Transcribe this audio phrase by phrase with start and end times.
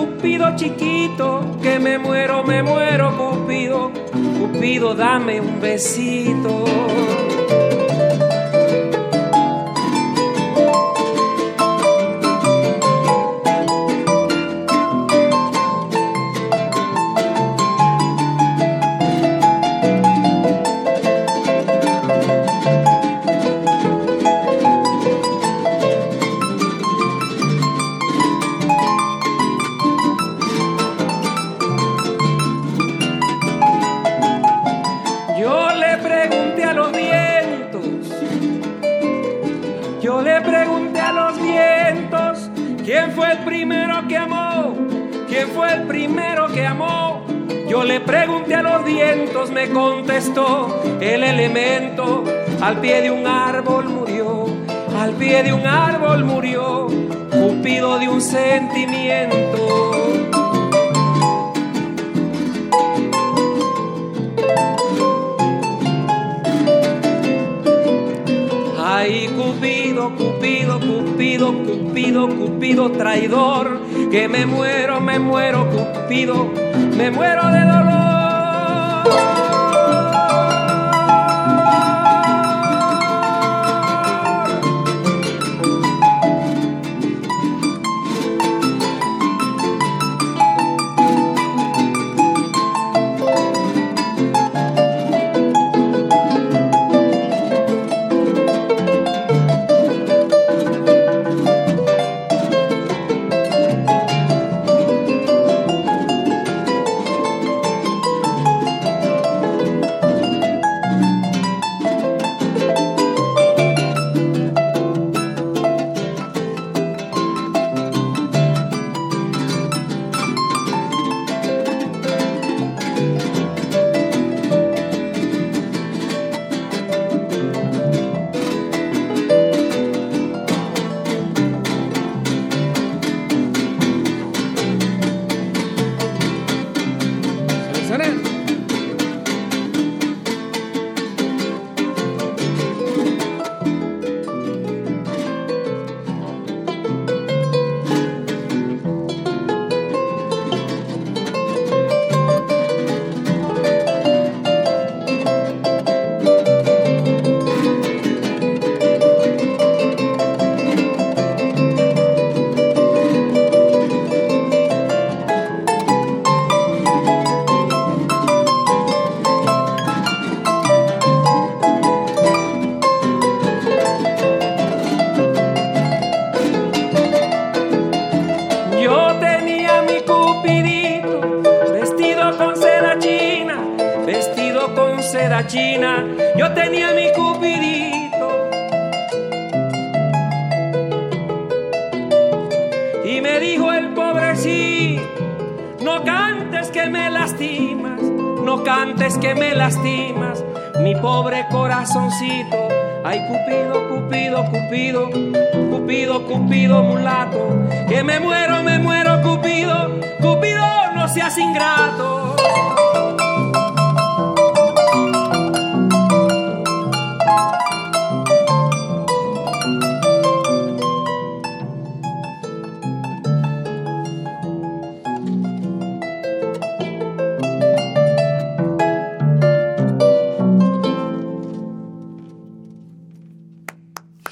[0.00, 3.90] Cupido, chiquito, que me muero, me muero, Cupido,
[4.38, 6.64] Cupido, dame un besito.
[52.90, 53.39] Pie de un árbol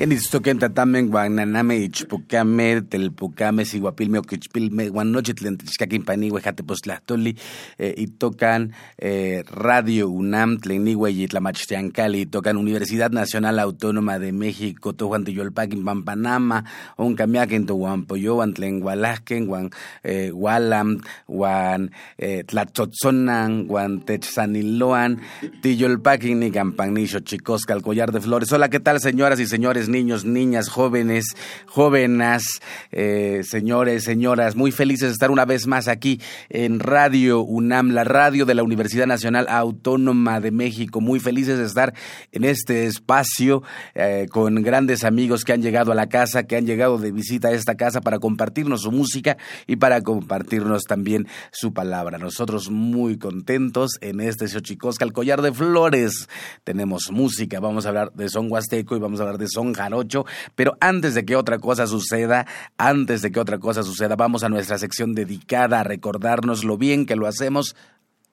[0.00, 7.34] Kenitztoken tatamen guananame ichpocame, telpocame, siguapilme, oquichpilme, guanochitlen, tixcaquin panigüe, jatepostlahtoli,
[7.76, 14.32] eh, y tocan eh, Radio UNAM, tlenigüe y tlamachtiancali, y tocan Universidad Nacional Autónoma de
[14.32, 16.64] México, tojuan tiyolpaquin pampanama,
[16.96, 19.68] un camiaquin tohuampoyoan, tlengualasquen, guan
[20.02, 25.20] eh, gualam, guan eh, tlatzotzonan, guan techsaniloan,
[25.60, 28.50] tiyolpaquin ni campagnisho chicosca, el collar de flores.
[28.50, 29.89] Hola, ¿qué tal, señoras y señores?
[29.90, 32.60] Niños, niñas, jóvenes, jóvenes,
[32.92, 38.04] eh, señores, señoras, muy felices de estar una vez más aquí en Radio UNAM, la
[38.04, 41.00] radio de la Universidad Nacional Autónoma de México.
[41.00, 41.94] Muy felices de estar
[42.32, 43.62] en este espacio
[43.94, 47.48] eh, con grandes amigos que han llegado a la casa, que han llegado de visita
[47.48, 52.18] a esta casa para compartirnos su música y para compartirnos también su palabra.
[52.18, 56.28] Nosotros muy contentos en este Xochicosca, el collar de flores.
[56.64, 60.26] Tenemos música, vamos a hablar de son huasteco y vamos a hablar de son jarocho,
[60.54, 62.46] pero antes de que otra cosa suceda,
[62.78, 67.06] antes de que otra cosa suceda, vamos a nuestra sección dedicada a recordarnos lo bien
[67.06, 67.76] que lo hacemos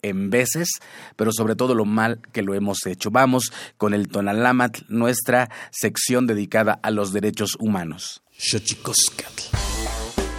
[0.02, 0.70] en veces,
[1.16, 3.12] pero sobre todo lo mal que lo hemos hecho.
[3.12, 8.22] Vamos con el Tonalamat, nuestra sección dedicada a los derechos humanos.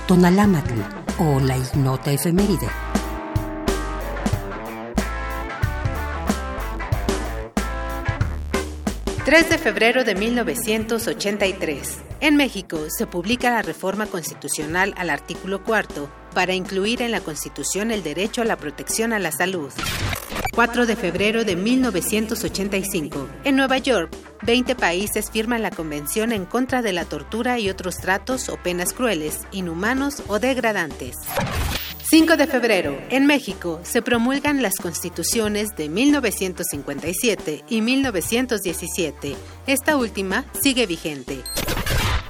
[0.07, 0.81] Tonalamatl
[1.19, 2.69] o la ignota efeméride.
[9.29, 11.99] 3 de febrero de 1983.
[12.21, 17.91] En México se publica la reforma constitucional al artículo cuarto para incluir en la Constitución
[17.91, 19.71] el derecho a la protección a la salud.
[20.55, 23.29] 4 de febrero de 1985.
[23.45, 24.17] En Nueva York,
[24.47, 28.95] 20 países firman la Convención en contra de la tortura y otros tratos o penas
[28.95, 31.17] crueles, inhumanos o degradantes.
[32.11, 39.37] 5 de febrero, en México, se promulgan las constituciones de 1957 y 1917.
[39.67, 41.43] Esta última sigue vigente.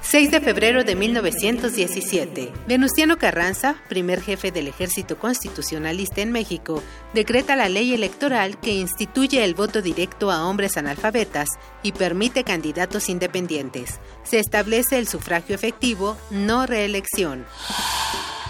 [0.01, 2.51] 6 de febrero de 1917.
[2.67, 6.83] Venustiano Carranza, primer jefe del ejército constitucionalista en México,
[7.13, 11.47] decreta la ley electoral que instituye el voto directo a hombres analfabetas
[11.83, 14.01] y permite candidatos independientes.
[14.23, 17.45] Se establece el sufragio efectivo, no reelección.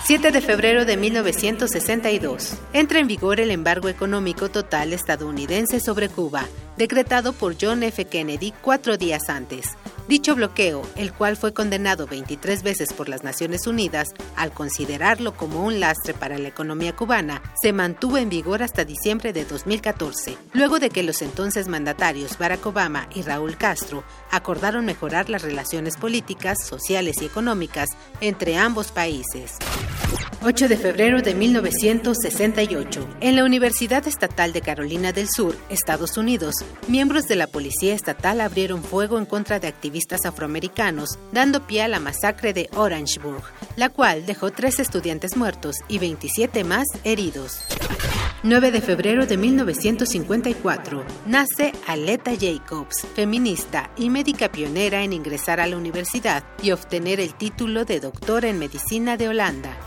[0.10, 2.56] 7 de febrero de 1962.
[2.74, 6.48] Entra en vigor el embargo económico total estadounidense sobre Cuba,
[6.78, 8.06] decretado por John F.
[8.06, 9.68] Kennedy cuatro días antes.
[10.08, 15.64] Dicho bloqueo, el cual fue condenado 23 veces por las Naciones Unidas al considerarlo como
[15.64, 20.80] un lastre para la economía cubana, se mantuvo en vigor hasta diciembre de 2014, luego
[20.80, 26.58] de que los entonces mandatarios Barack Obama y Raúl Castro acordaron mejorar las relaciones políticas,
[26.66, 27.90] sociales y económicas
[28.22, 29.58] entre ambos países.
[30.42, 33.08] 8 de febrero de 1968.
[33.20, 36.56] En la Universidad Estatal de Carolina del Sur, Estados Unidos,
[36.88, 41.88] miembros de la Policía Estatal abrieron fuego en contra de activistas afroamericanos, dando pie a
[41.90, 43.44] la masacre de Orangeburg,
[43.76, 47.60] la cual dejó tres estudiantes muertos y 27 más heridos.
[48.44, 51.04] 9 de febrero de 1954.
[51.26, 57.34] Nace Aleta Jacobs, feminista y médica pionera en ingresar a la universidad y obtener el
[57.34, 59.78] título de doctora en medicina de Holanda.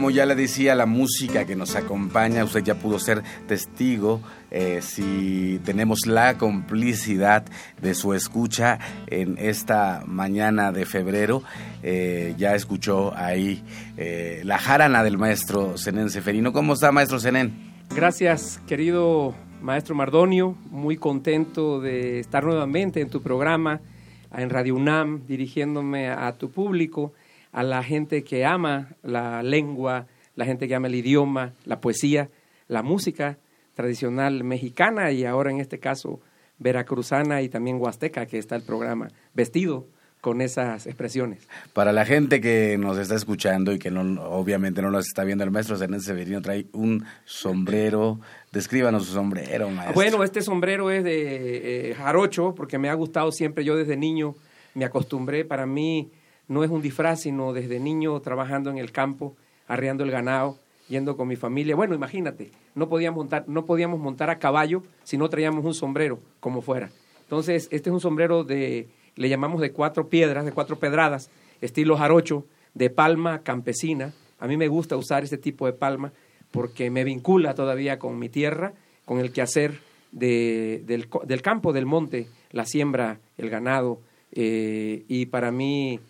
[0.00, 4.80] Como ya le decía, la música que nos acompaña, usted ya pudo ser testigo eh,
[4.80, 7.44] si tenemos la complicidad
[7.82, 8.78] de su escucha
[9.08, 11.42] en esta mañana de febrero.
[11.82, 13.62] Eh, ya escuchó ahí
[13.98, 16.54] eh, la jarana del maestro Zenén Seferino.
[16.54, 17.52] ¿Cómo está, maestro Zenén?
[17.94, 20.56] Gracias, querido maestro Mardonio.
[20.70, 23.82] Muy contento de estar nuevamente en tu programa,
[24.34, 27.12] en Radio UNAM, dirigiéndome a tu público
[27.52, 32.30] a la gente que ama la lengua, la gente que ama el idioma, la poesía,
[32.68, 33.38] la música
[33.74, 36.20] tradicional mexicana y ahora en este caso
[36.58, 39.86] veracruzana y también huasteca, que está el programa vestido
[40.20, 41.48] con esas expresiones.
[41.72, 45.44] Para la gente que nos está escuchando y que no, obviamente no nos está viendo,
[45.44, 48.20] el maestro Zenén Severino trae un sombrero.
[48.52, 49.94] Descríbanos su sombrero, maestro.
[49.94, 53.64] Bueno, este sombrero es de eh, jarocho, porque me ha gustado siempre.
[53.64, 54.34] Yo desde niño
[54.74, 55.46] me acostumbré.
[55.46, 56.10] Para mí,
[56.50, 59.36] no es un disfraz, sino desde niño trabajando en el campo,
[59.68, 61.76] arreando el ganado, yendo con mi familia.
[61.76, 66.18] Bueno, imagínate, no podíamos montar, no podíamos montar a caballo si no traíamos un sombrero,
[66.40, 66.90] como fuera.
[67.22, 71.30] Entonces, este es un sombrero de, le llamamos de cuatro piedras, de cuatro pedradas,
[71.60, 74.12] estilo jarocho, de palma campesina.
[74.40, 76.12] A mí me gusta usar este tipo de palma
[76.50, 78.72] porque me vincula todavía con mi tierra,
[79.04, 79.78] con el quehacer
[80.10, 84.00] de, del, del campo, del monte, la siembra, el ganado.
[84.32, 86.00] Eh, y para mí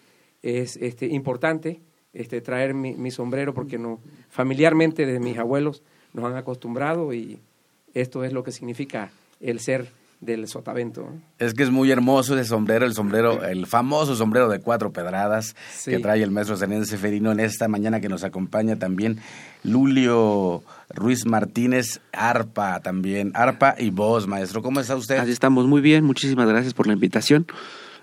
[0.43, 1.81] es este, importante
[2.13, 5.83] este, traer mi, sombrero porque no, familiarmente de mis abuelos
[6.13, 7.39] nos han acostumbrado y
[7.95, 11.09] esto es lo que significa el ser del sotavento.
[11.39, 15.57] Es que es muy hermoso ese sombrero, el sombrero, el famoso sombrero de cuatro pedradas
[15.85, 19.19] que trae el maestro Zenén Seferino en esta mañana que nos acompaña también
[19.63, 24.63] Lulio Ruiz Martínez, arpa también, arpa y voz, maestro.
[24.63, 25.17] ¿Cómo está usted?
[25.17, 27.47] Así estamos, muy bien, muchísimas gracias por la invitación.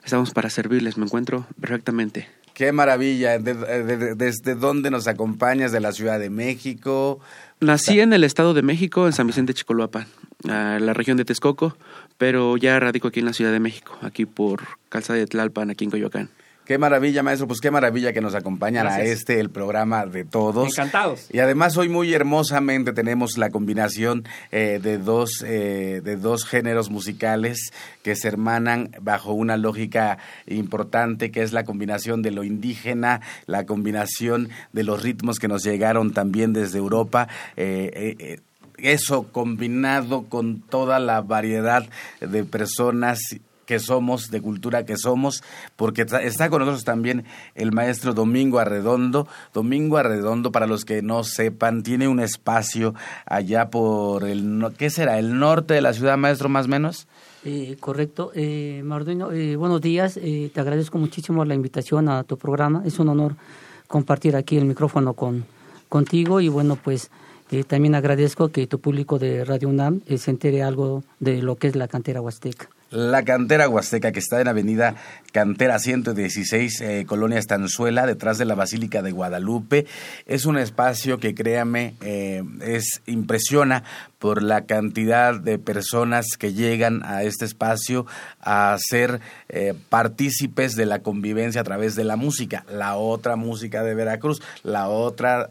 [0.07, 2.29] Estamos para servirles, me encuentro perfectamente.
[2.53, 3.39] Qué maravilla.
[3.39, 5.73] ¿Desde dónde nos acompañas?
[5.73, 7.19] ¿De la Ciudad de México?
[7.59, 10.07] Nací en el Estado de México, en San Vicente Chicoloapan,
[10.45, 11.75] la región de Texcoco,
[12.17, 15.83] pero ya radico aquí en la Ciudad de México, aquí por Calzada de Tlalpan, aquí
[15.83, 16.29] en Coyoacán.
[16.67, 17.47] Qué maravilla, maestro.
[17.47, 20.67] Pues qué maravilla que nos acompañan a este, el programa de todos.
[20.67, 21.29] Encantados.
[21.31, 26.89] Y además hoy muy hermosamente tenemos la combinación eh, de, dos, eh, de dos géneros
[26.89, 27.71] musicales
[28.03, 33.65] que se hermanan bajo una lógica importante, que es la combinación de lo indígena, la
[33.65, 37.29] combinación de los ritmos que nos llegaron también desde Europa.
[37.55, 38.41] Eh,
[38.77, 41.87] eso combinado con toda la variedad
[42.19, 45.43] de personas que somos, de cultura que somos,
[45.75, 49.27] porque está con nosotros también el maestro Domingo Arredondo.
[49.53, 52.95] Domingo Arredondo, para los que no sepan, tiene un espacio
[53.25, 55.19] allá por el, ¿qué será?
[55.19, 57.07] ¿El norte de la ciudad, maestro, más o menos?
[57.43, 58.31] Eh, correcto.
[58.33, 60.17] Eh, Marduino, eh, buenos días.
[60.17, 62.83] Eh, te agradezco muchísimo la invitación a tu programa.
[62.85, 63.35] Es un honor
[63.87, 65.45] compartir aquí el micrófono con,
[65.89, 67.11] contigo y bueno, pues
[67.67, 71.77] también agradezco que tu público de Radio UNAM se entere algo de lo que es
[71.77, 72.67] la cantera huasteca.
[72.89, 74.95] La cantera huasteca que está en Avenida
[75.33, 79.85] Cantera 116, eh, Colonia Estanzuela, detrás de la Basílica de Guadalupe.
[80.25, 83.83] Es un espacio que, créame, eh, es impresiona
[84.19, 88.05] por la cantidad de personas que llegan a este espacio
[88.39, 92.65] a ser eh, partícipes de la convivencia a través de la música.
[92.71, 95.49] La otra música de Veracruz, la otra,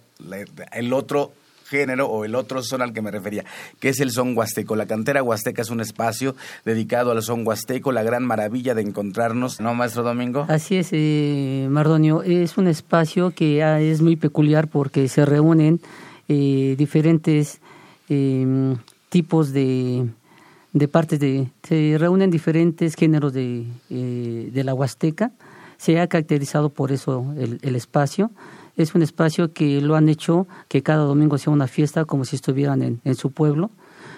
[0.72, 1.32] el otro
[1.68, 3.44] género o el otro son al que me refería,
[3.80, 4.76] que es el son huasteco.
[4.76, 9.61] La cantera huasteca es un espacio dedicado al son huasteco, la gran maravilla de encontrarnos,
[9.61, 10.46] ¿no, maestro Domingo?
[10.49, 15.80] Así es, eh, Mardonio, es un espacio que ah, es muy peculiar porque se reúnen
[16.28, 17.61] eh, diferentes
[18.08, 18.76] em,
[19.08, 20.06] tipos de,
[20.73, 25.32] de partes de, se reúnen diferentes géneros de, eh, de la huasteca,
[25.78, 28.30] se ha caracterizado por eso el espacio
[28.76, 32.37] es un espacio que lo han hecho que cada domingo sea una fiesta como si
[32.37, 33.71] estuvieran en, su pueblo.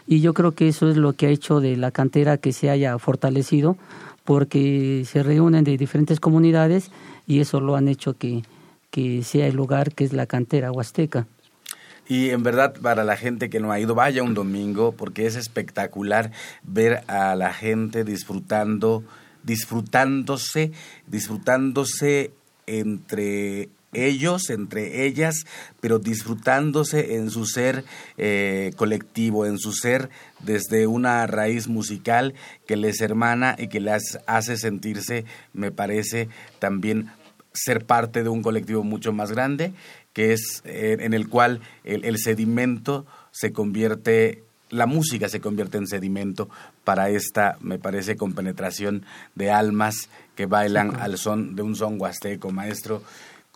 [0.07, 2.71] Y yo creo que eso es lo que ha hecho de la cantera que se
[2.71, 3.77] haya fortalecido,
[4.25, 6.91] porque se reúnen de diferentes comunidades
[7.27, 8.43] y eso lo han hecho que,
[8.91, 11.27] que sea el lugar que es la cantera huasteca.
[12.09, 15.37] Y en verdad, para la gente que no ha ido, vaya un domingo, porque es
[15.37, 19.05] espectacular ver a la gente disfrutando,
[19.43, 20.73] disfrutándose,
[21.07, 22.33] disfrutándose
[22.67, 25.45] entre ellos, entre ellas,
[25.81, 27.85] pero disfrutándose en su ser
[28.17, 32.35] eh, colectivo, en su ser desde una raíz musical
[32.67, 36.29] que les hermana y que les hace sentirse, me parece,
[36.59, 37.11] también
[37.53, 39.73] ser parte de un colectivo mucho más grande,
[40.13, 45.79] que es eh, en el cual el, el sedimento se convierte la música se convierte
[45.79, 46.49] en sedimento
[46.85, 49.05] para esta, me parece, compenetración
[49.35, 53.03] de almas que bailan al son de un son huasteco, maestro.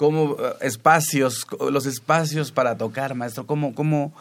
[0.03, 4.13] Cómo eh, espacios, los espacios para tocar, maestro, cómo, cómo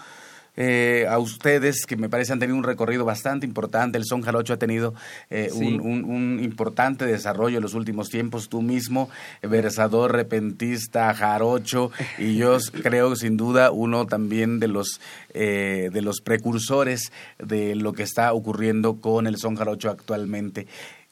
[0.57, 3.97] eh, a ustedes, que me parece han tenido un recorrido bastante importante.
[3.97, 4.93] El Son Jarocho ha tenido
[5.31, 8.47] eh, un, importante desarrollo en los últimos tiempos.
[8.47, 9.09] Tú mismo,
[9.41, 15.01] versador, repentista, jarocho, y yo creo sin duda uno también de los,
[15.33, 20.67] eh, de los precursores de lo que está ocurriendo con el Son Jarocho actualmente.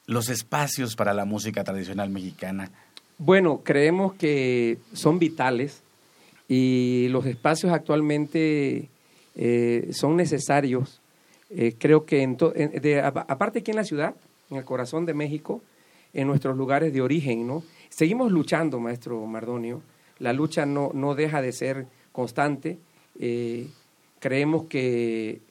[0.06, 2.70] Los espacios para la música tradicional mexicana.
[3.22, 5.82] Bueno, creemos que son vitales
[6.48, 8.88] y los espacios actualmente
[9.36, 11.02] eh, son necesarios.
[11.50, 12.24] Eh, creo que,
[13.04, 14.14] aparte aquí en la ciudad,
[14.50, 15.60] en el corazón de México,
[16.14, 17.62] en nuestros lugares de origen, ¿no?
[17.90, 19.82] Seguimos luchando, maestro Mardonio.
[20.18, 22.78] La lucha no, no deja de ser constante.
[23.18, 23.66] Eh,
[24.18, 25.42] creemos que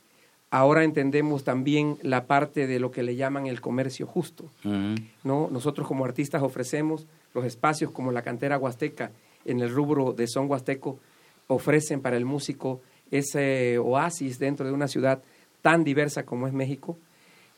[0.49, 4.45] ahora entendemos también la parte de lo que le llaman el comercio justo.
[4.63, 5.49] ¿no?
[5.51, 9.11] Nosotros como artistas ofrecemos los espacios como la cantera huasteca
[9.45, 10.99] en el rubro de son huasteco,
[11.47, 12.81] ofrecen para el músico
[13.11, 15.21] ese oasis dentro de una ciudad
[15.61, 16.97] tan diversa como es México,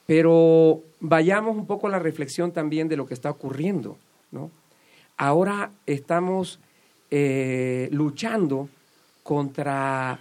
[0.05, 3.97] pero vayamos un poco a la reflexión también de lo que está ocurriendo.
[4.31, 4.51] ¿no?
[5.17, 6.59] Ahora estamos
[7.11, 8.69] eh, luchando
[9.23, 10.19] contra,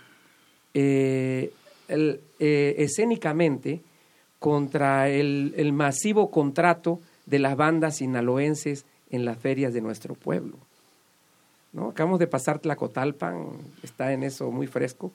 [0.74, 1.52] eh,
[1.88, 3.80] eh, escénicamente,
[4.38, 10.56] contra el, el masivo contrato de las bandas sinaloenses en las ferias de nuestro pueblo.
[11.72, 11.88] ¿no?
[11.88, 13.48] Acabamos de pasar Tlacotalpan,
[13.82, 15.12] está en eso muy fresco,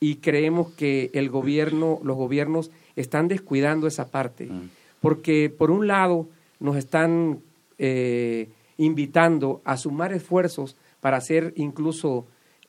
[0.00, 4.70] y creemos que el gobierno, los gobiernos están descuidando esa parte, mm.
[5.00, 6.28] porque por un lado
[6.60, 7.40] nos están
[7.78, 12.26] eh, invitando a sumar esfuerzos para hacer incluso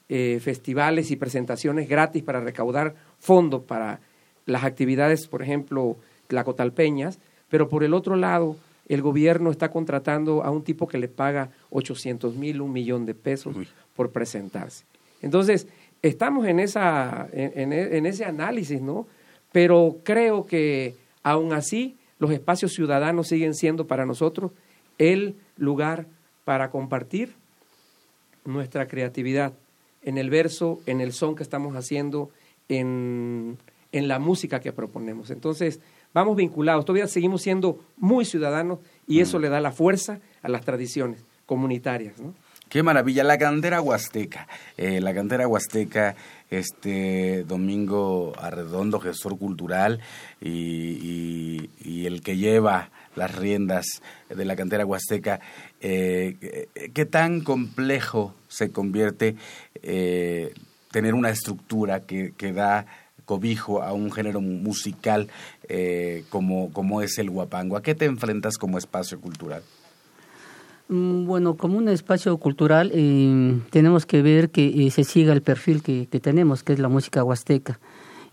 [0.07, 3.99] eh, festivales y presentaciones gratis para recaudar fondos para
[4.45, 5.97] las actividades, por ejemplo,
[6.27, 8.55] tlacotalpeñas, pero por el otro lado
[8.89, 13.13] el gobierno está contratando a un tipo que le paga 800 mil, un millón de
[13.13, 13.55] pesos
[13.96, 14.83] por presentarse.
[15.22, 15.68] Entonces,
[16.01, 19.07] estamos en, esa, en, en, ese análisis, ¿no?
[19.51, 24.51] Pero creo que aún así los espacios ciudadanos siguen siendo para nosotros
[24.98, 26.07] el lugar
[26.44, 27.35] para compartir
[28.44, 29.53] nuestra creatividad
[30.01, 32.31] en el verso, en el son que estamos haciendo,
[32.70, 33.57] en,
[33.92, 35.29] en la música que proponemos.
[35.29, 35.79] Entonces,
[36.13, 40.63] vamos vinculados, todavía seguimos siendo muy ciudadanos y eso le da la fuerza a las
[40.63, 42.19] tradiciones comunitarias.
[42.19, 42.33] ¿no?
[42.69, 44.48] Qué maravilla, la cantera huasteca.
[44.77, 46.15] Eh, la cantera huasteca,
[46.51, 50.00] este Domingo Arredondo, gestor cultural
[50.39, 51.69] y,
[52.05, 53.85] el que lleva las riendas
[54.29, 55.39] de la cantera huasteca,
[55.81, 59.35] eh, ¿qué tan complejo se convierte
[59.83, 60.53] eh,
[60.91, 62.85] tener una estructura que, que da
[63.29, 65.27] cobijo a un género musical
[65.68, 67.77] eh, como, como es el guapango?
[67.77, 69.61] ¿A qué te enfrentas como espacio cultural?
[70.87, 75.44] Mm, bueno, como un espacio cultural eh, tenemos que ver que eh, se siga el
[75.44, 77.79] perfil que, tenemos, que es la música huasteca.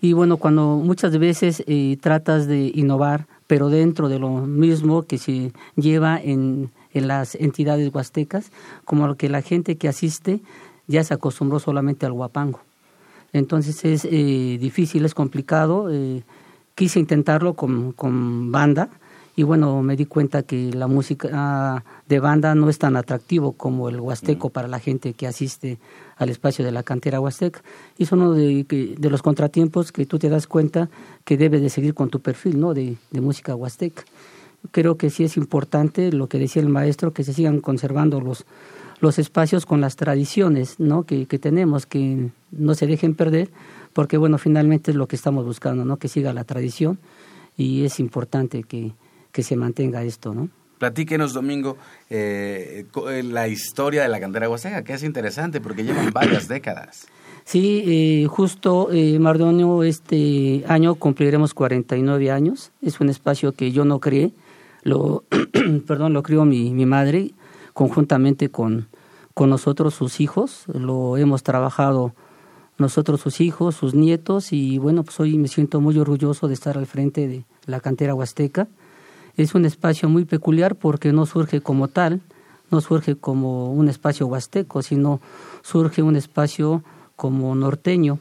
[0.00, 1.62] Y bueno, cuando muchas veces
[2.00, 7.94] tratas de innovar, pero dentro de lo mismo que se lleva en, en las entidades
[7.94, 8.50] huastecas,
[8.86, 10.40] como que la gente que asiste
[10.86, 12.65] ya se acostumbró solamente al guapango.
[13.36, 15.90] Entonces es eh, difícil, es complicado.
[15.90, 16.22] Eh,
[16.74, 18.88] quise intentarlo con, con, banda
[19.34, 23.90] y bueno, me di cuenta que la música de banda no es tan atractivo como
[23.90, 24.50] el huasteco mm.
[24.52, 25.78] para la gente que asiste
[26.16, 27.60] al espacio de la cantera huasteca.
[27.98, 28.64] Y es uno de,
[28.98, 30.88] de, los contratiempos que tú te das cuenta
[31.26, 32.72] que debes de seguir con tu perfil ¿no?
[32.72, 34.02] de, de música huasteca.
[34.70, 38.46] Creo que sí es importante lo que decía el maestro, que se sigan conservando los,
[39.00, 41.04] los espacios con las tradiciones ¿no?
[41.04, 43.50] que, que tenemos, que no se dejen perder,
[43.92, 45.96] porque bueno, finalmente es lo que estamos buscando, ¿no?
[45.98, 46.98] que siga la tradición
[47.56, 48.92] y es importante que,
[49.32, 50.34] que se mantenga esto.
[50.34, 50.48] ¿no?
[50.78, 51.76] Platíquenos, Domingo,
[52.10, 57.06] eh, eh, la historia de la cantera huasteca, que es interesante porque llevan varias décadas.
[57.46, 62.72] Sí, eh, justo, eh, Mardonio, este año cumpliremos 49 años.
[62.82, 64.32] Es un espacio que yo no creé,
[64.82, 65.22] lo,
[65.86, 67.30] perdón, lo crió mi, mi madre
[67.76, 68.88] conjuntamente con,
[69.34, 70.64] con nosotros, sus hijos.
[70.72, 72.14] Lo hemos trabajado
[72.78, 76.78] nosotros, sus hijos, sus nietos, y bueno, pues hoy me siento muy orgulloso de estar
[76.78, 78.66] al frente de la cantera huasteca.
[79.36, 82.22] Es un espacio muy peculiar porque no surge como tal,
[82.70, 85.20] no surge como un espacio huasteco, sino
[85.60, 86.82] surge un espacio
[87.14, 88.20] como norteño,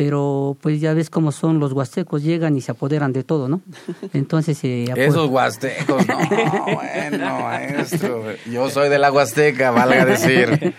[0.00, 3.60] pero pues ya ves cómo son los huastecos, llegan y se apoderan de todo, ¿no?
[4.14, 10.72] Entonces eh, Esos huastecos, no, bueno, maestro, yo soy de la huasteca, valga decir.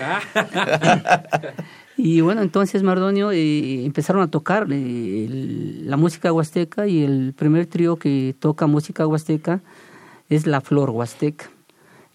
[1.98, 5.26] y bueno, entonces Mardonio eh, empezaron a tocar eh,
[5.84, 9.60] la música huasteca y el primer trío que toca música huasteca
[10.30, 11.50] es La Flor Huasteca.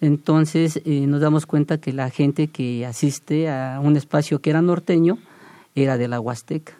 [0.01, 4.63] Entonces eh, nos damos cuenta que la gente que asiste a un espacio que era
[4.63, 5.19] norteño
[5.83, 6.73] era de la Huasteca.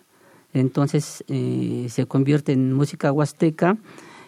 [0.53, 3.77] Entonces eh, se convierte en música huasteca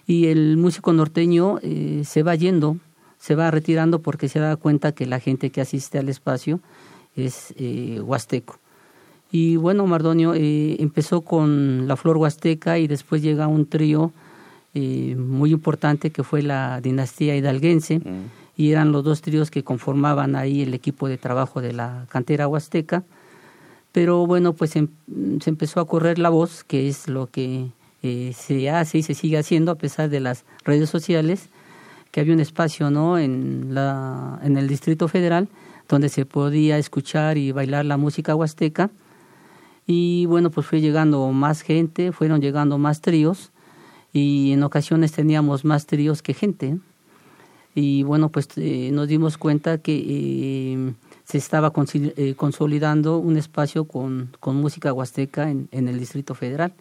[0.06, 2.78] y el músico norteño eh, se va yendo,
[3.20, 6.60] se va retirando porque se da cuenta que la gente que asiste al espacio
[7.16, 7.54] es
[8.02, 8.60] huasteco.
[9.32, 14.14] Y bueno, Mardonio empezó con la flor huasteca y después llega un trío
[14.74, 18.00] muy importante que fue la dinastía hidalguense.
[18.00, 22.06] Mm y eran los dos tríos que conformaban ahí el equipo de trabajo de la
[22.10, 23.04] cantera huasteca.
[23.92, 24.88] Pero bueno, pues em,
[25.42, 27.72] se empezó a correr la voz, que es lo que
[28.04, 31.50] eh, se hace y se sigue haciendo a pesar de las redes sociales,
[32.12, 33.18] que había un espacio ¿no?
[33.18, 35.48] en, la, en el Distrito Federal
[35.88, 38.92] donde se podía escuchar y bailar la música huasteca.
[39.88, 43.52] Y bueno, pues fue llegando más gente, fueron llegando más tríos
[44.14, 46.78] y en ocasiones teníamos más tríos que gente
[47.76, 50.94] y bueno, pues eh, nos dimos cuenta que eh,
[51.30, 56.74] se estaba eh, consolidando un espacio con, con música huasteca en, en, el Distrito Federal.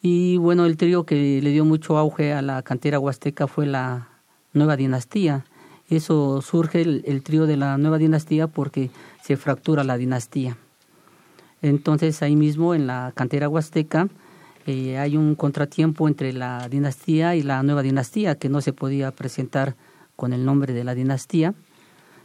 [0.00, 4.08] Y bueno, el trío que le dio mucho auge a la cantera huasteca fue la
[4.54, 5.44] Nueva Dinastía.
[5.90, 8.88] Eso surge el, el trío de la Nueva Dinastía porque
[9.22, 10.56] se fractura la dinastía.
[11.60, 14.08] Entonces ahí mismo en la cantera huasteca
[14.66, 19.10] eh, hay un contratiempo entre la dinastía y la nueva dinastía que no se podía
[19.10, 19.76] presentar
[20.16, 21.54] con el nombre de la dinastía.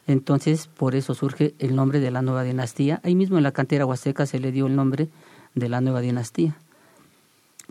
[0.07, 3.01] Entonces, por eso surge el nombre de la nueva dinastía.
[3.03, 5.09] Ahí mismo en la cantera huasteca se le dio el nombre
[5.53, 6.55] de la nueva dinastía.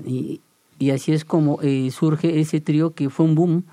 [0.05, 0.41] Y,
[0.93, 3.65] así es como eh, surge ese trío que fue un boom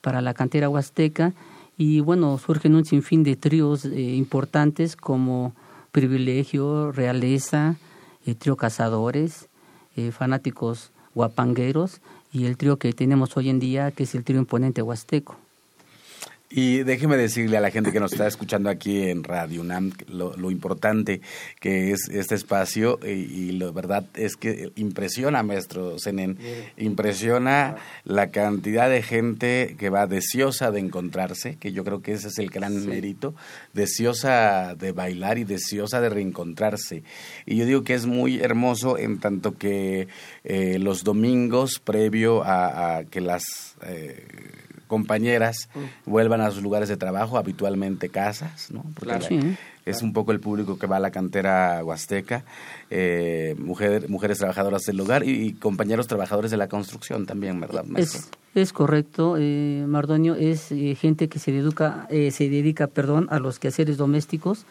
[0.00, 1.32] para la cantera huasteca.
[1.78, 5.54] Y bueno, surgen un sinfín de tríos eh, importantes como
[5.92, 7.76] Privilegio, Realeza,
[8.38, 9.48] Trío Cazadores,
[9.96, 12.00] eh, fanáticos guapangueros
[12.32, 15.36] y el trío que tenemos hoy en día, que es el trío imponente huasteco.
[16.52, 20.50] Y déjeme decirle a la gente que nos está escuchando aquí en Radio UNAM lo,
[20.50, 21.20] importante
[21.60, 26.38] que es este espacio y, la verdad es que impresiona, maestro Zenén,
[26.76, 32.26] impresiona la cantidad de gente que va deseosa de encontrarse, que yo creo que ese
[32.26, 33.32] es el gran mérito,
[33.72, 37.04] deseosa de bailar y deseosa de reencontrarse.
[37.46, 40.08] Y yo digo que es muy hermoso en tanto que
[40.42, 43.76] eh, los domingos previo a, que las...
[43.86, 44.26] Eh,
[44.90, 46.10] compañeras mm.
[46.10, 48.84] vuelvan a sus lugares de trabajo, habitualmente casas, ¿no?
[48.96, 52.42] Porque es un poco el público que va a la cantera huasteca,
[52.90, 58.72] eh, mujeres trabajadoras del lugar y, compañeros trabajadores de la construcción también, ¿verdad, Es, es
[58.72, 63.60] correcto, eh, Mardoño, es eh, gente que se dedica, eh, se dedica perdón, a los
[63.60, 64.66] quehaceres domésticos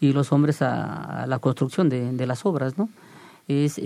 [0.00, 2.88] y los hombres a, la construcción de, de, las obras, ¿no?
[3.48, 3.78] Es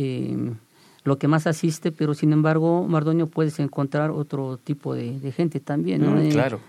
[1.09, 6.05] lo que más asiste, pero sin embargo, Mardoño, puedes encontrar otro tipo de, gente también,
[6.05, 6.12] ¿no?
[6.12, 6.61] Mm, eh, claro,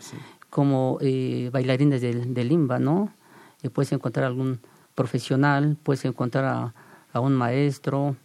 [0.50, 3.14] Como eh, bailarines del, del limba, ¿no?
[3.62, 4.60] Eh, puedes encontrar algún
[4.96, 6.74] profesional, puedes encontrar a,
[7.14, 8.16] a un maestro,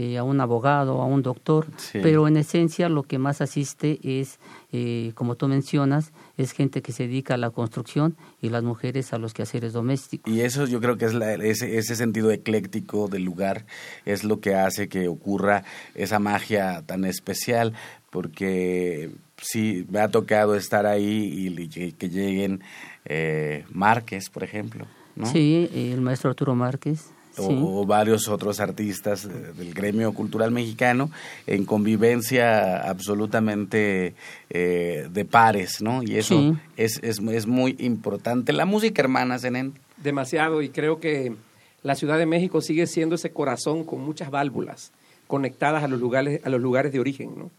[0.00, 4.38] eh, a un abogado, a un doctor, pero en esencia lo que más asiste es,
[4.70, 9.12] eh, como tú mencionas, es gente que se dedica a la construcción y las mujeres
[9.12, 10.32] a los quehaceres domésticos.
[10.32, 13.66] Y eso yo creo que es ese, ese sentido ecléctico del lugar
[14.06, 17.74] es lo que hace que ocurra esa magia tan especial,
[18.10, 22.62] porque sí, me ha tocado estar ahí y, que lleguen
[23.04, 24.86] eh, Márquez, por ejemplo.
[25.16, 25.26] ¿no?
[25.26, 31.10] Sí, el maestro Arturo Márquez o, varios otros artistas eh, del gremio cultural mexicano
[31.46, 34.14] en convivencia absolutamente
[34.50, 36.02] eh, de pares, ¿no?
[36.02, 38.52] Y eso es, es, es, muy importante.
[38.52, 39.74] La música hermana, Zenén.
[39.96, 41.34] Demasiado, y creo que
[41.82, 44.92] la Ciudad de México sigue siendo ese corazón con muchas válvulas
[45.26, 47.50] conectadas a los lugares, a los lugares de origen, ¿no?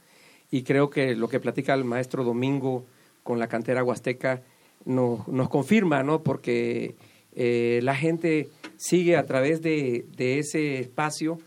[0.51, 2.85] Y creo que lo que platica el maestro Domingo
[3.23, 4.41] con la cantera huasteca
[4.85, 6.23] nos, nos confirma, ¿no?
[6.23, 6.95] Porque
[7.35, 11.37] eh, la gente sigue a través de, ese espacio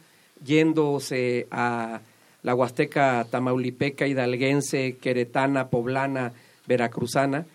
[0.44, 2.02] yéndose a
[2.42, 6.32] la Huasteca tamaulipeca, hidalguense, queretana, poblana,
[6.66, 7.46] veracruzana,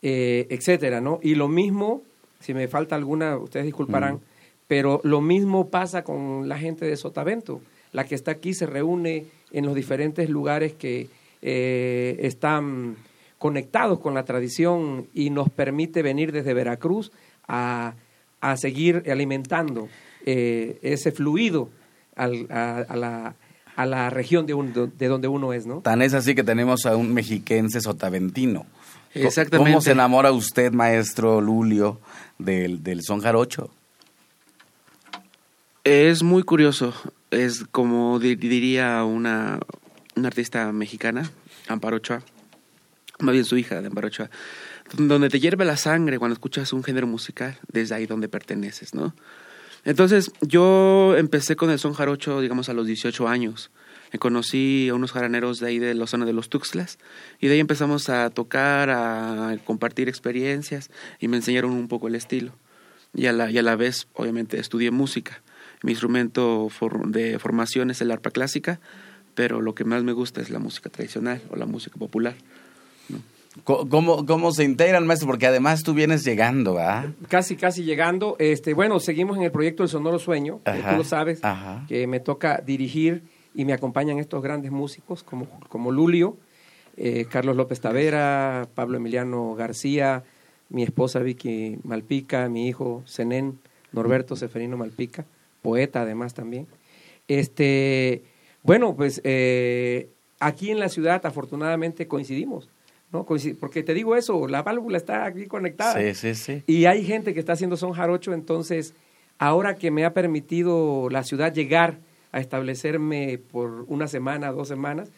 [0.00, 1.20] eh, etcétera, ¿no?
[1.22, 2.02] Y lo mismo,
[2.40, 4.20] si me falta alguna, ustedes disculparán,
[4.66, 7.60] pero lo mismo pasa con la gente de Sotavento.
[7.92, 11.08] La que está aquí se reúne en los diferentes lugares que
[11.42, 12.96] eh, están
[13.38, 17.12] conectados con la tradición y nos permite venir desde Veracruz
[17.46, 17.94] a,
[18.40, 19.88] a seguir alimentando
[20.24, 21.70] eh, ese fluido
[22.16, 23.34] al, a, la,
[23.76, 24.54] a, la, región de,
[24.98, 25.80] de donde uno es, ¿no?
[25.80, 28.66] Tan es así que tenemos a un mexiquense sotaventino.
[29.14, 29.70] Exactamente.
[29.70, 32.00] ¿Cómo se enamora usted, maestro Lulio,
[32.38, 33.70] del, del son jarocho?
[35.84, 36.94] Es muy curioso.
[37.30, 39.60] Es como diría una,
[40.16, 41.30] una artista mexicana,
[41.68, 42.22] Amparo Ochoa,
[43.20, 44.30] más bien su hija de Amparo Ochoa
[44.96, 49.14] donde te hierve la sangre cuando escuchas un género musical, desde ahí donde perteneces, ¿no?
[49.84, 53.70] Entonces, yo empecé con el son jarocho, digamos, a los 18 años.
[54.18, 56.98] Conocí a unos jaraneros de ahí de la zona de los Tuxtlas
[57.40, 62.14] y de ahí empezamos a tocar, a compartir experiencias y me enseñaron un poco el
[62.14, 62.52] estilo.
[63.14, 65.42] Y a la, y a la vez, obviamente, estudié música.
[65.82, 66.68] Mi instrumento
[67.06, 68.80] de formación es el arpa clásica,
[69.34, 72.34] pero lo que más me gusta es la música tradicional o la música popular.
[73.64, 75.28] ¿Cómo, ¿Cómo se integran, maestro?
[75.28, 77.12] Porque además tú vienes llegando, ¿ah?
[77.28, 78.36] Casi, casi llegando.
[78.38, 81.40] Este, bueno, seguimos en el proyecto El Sonoro Sueño, que tú lo sabes,
[81.88, 83.22] que me toca dirigir
[83.54, 86.36] y me acompañan estos grandes músicos como, como Lulio,
[86.96, 90.24] eh, Carlos López Tavera, Pablo Emiliano García,
[90.68, 93.58] mi esposa Vicky Malpica, mi hijo Zenén
[93.92, 95.24] Norberto Seferino Malpica,
[95.62, 96.66] poeta además también.
[97.26, 98.22] Este,
[98.62, 100.08] bueno, pues eh,
[100.40, 102.68] aquí en la ciudad afortunadamente coincidimos
[103.12, 103.26] ¿no?
[103.58, 105.98] Porque te digo eso, la válvula está aquí conectada.
[105.98, 106.62] Sí, sí, sí.
[106.66, 108.94] Y hay gente que está haciendo son jarocho, entonces,
[109.38, 111.98] ahora que me ha permitido la ciudad llegar
[112.30, 115.10] a establecerme por una semana, dos semanas,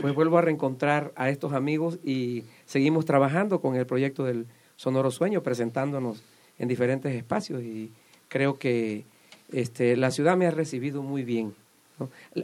[0.00, 5.10] pues vuelvo a reencontrar a estos amigos y seguimos trabajando con el proyecto del Sonoro
[5.10, 6.22] Sueño, presentándonos
[6.58, 7.90] en diferentes espacios y
[8.28, 9.04] creo que
[9.52, 11.54] este, la ciudad me ha recibido muy bien.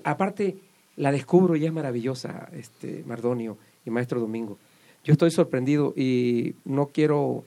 [0.02, 0.56] Aparte,
[0.96, 3.56] la descubro y es maravillosa, este, Mardonio
[3.86, 4.58] y Maestro Domingo
[5.04, 7.44] yo estoy sorprendido y no quiero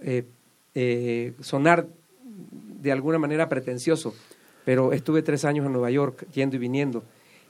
[0.00, 0.24] eh,
[0.74, 1.86] eh, sonar
[2.80, 4.14] de alguna manera pretencioso,
[4.64, 7.02] pero estuve tres años en Nueva York yendo y viniendo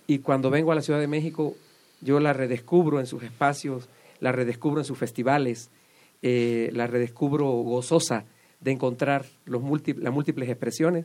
[0.08, 1.54] y cuando vengo a la Ciudad de México
[2.00, 3.88] yo la redescubro en sus espacios,
[4.20, 5.70] la redescubro en sus festivales,
[6.22, 8.24] eh, la redescubro gozosa
[8.60, 11.04] de encontrar los las múltiples expresiones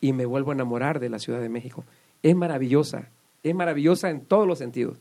[0.00, 1.84] y me vuelvo a enamorar de la Ciudad de México.
[2.22, 3.08] Es maravillosa,
[3.42, 4.98] es maravillosa en todos los sentidos.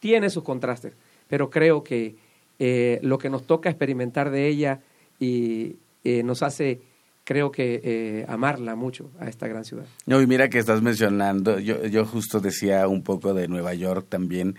[0.00, 0.94] Tiene sus contrastes,
[1.28, 2.16] pero creo que
[2.58, 4.80] eh, lo que nos toca experimentar de ella
[5.18, 6.80] y eh, nos hace
[7.24, 9.84] creo que eh, amarla mucho a esta gran ciudad.
[10.06, 14.06] No, y mira que estás mencionando, yo, yo justo decía un poco de Nueva York
[14.08, 14.54] también,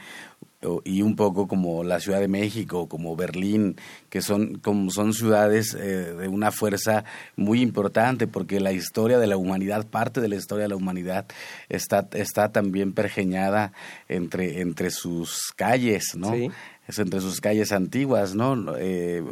[0.83, 3.75] y un poco como la Ciudad de México, como Berlín,
[4.09, 7.03] que son, como son ciudades de una fuerza
[7.35, 11.27] muy importante, porque la historia de la humanidad, parte de la historia de la humanidad,
[11.69, 13.71] está, está también pergeñada
[14.09, 16.33] entre, entre sus calles, ¿no?
[16.33, 16.49] Sí
[16.87, 18.75] es entre sus calles antiguas, ¿no?
[18.77, 19.23] Eh,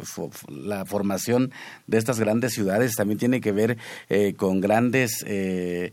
[0.48, 1.52] la formación
[1.86, 5.92] de estas grandes ciudades también tiene que ver eh, con grandes, eh,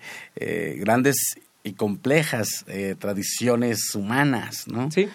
[0.80, 2.66] grandes y complejas
[3.00, 4.92] tradiciones humanas, ¿no?
[4.92, 5.08] Sí,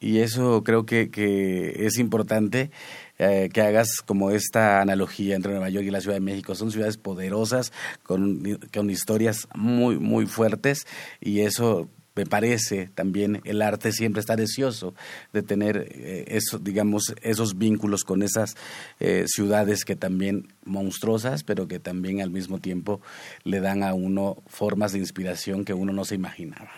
[0.00, 2.70] Y, eso creo que, que es importante
[3.16, 6.56] que hagas como esta analogía entre Nueva York y la Ciudad de México.
[6.56, 10.86] Son ciudades poderosas, con, con historias muy, muy fuertes,
[11.20, 14.94] y eso me parece también el arte siempre está deseoso
[15.32, 18.56] de tener eh, eso, digamos, esos vínculos con esas
[19.00, 23.00] eh, ciudades que también monstruosas, pero que también al mismo tiempo
[23.42, 26.70] le dan a uno formas de inspiración que uno no se imaginaba.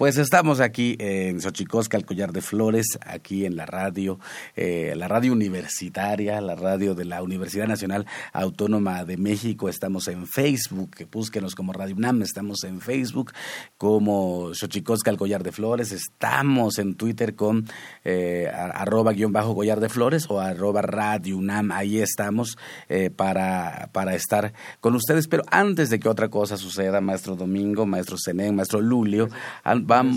[0.00, 4.18] Pues estamos aquí en Xochicosca, el Collar de Flores, aquí en la radio,
[4.56, 9.68] eh, la radio universitaria, la radio de la Universidad Nacional Autónoma de México.
[9.68, 13.32] Estamos en Facebook, búsquenos como Radio UNAM, estamos en Facebook
[13.76, 17.66] como Xochicosca, el Collar de Flores, estamos en Twitter con
[18.02, 22.56] eh, arroba guion bajo Collar de Flores o arroba Radio UNAM, ahí estamos
[22.88, 25.28] eh, para, para estar con ustedes.
[25.28, 29.28] Pero antes de que otra cosa suceda, maestro Domingo, maestro Zenén, maestro Lulio,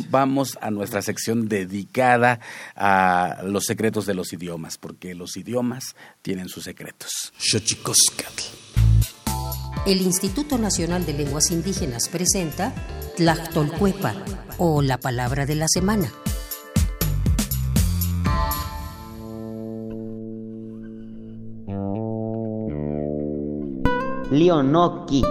[0.10, 2.40] vamos a nuestra sección dedicada
[2.76, 7.34] a los secretos de los idiomas, porque los idiomas tienen sus secretos.
[9.86, 12.74] El Instituto Nacional de Lenguas Indígenas presenta
[13.18, 14.16] Tlactolcuepa
[14.58, 16.12] o la palabra de la semana.
[24.32, 25.24] Leonoki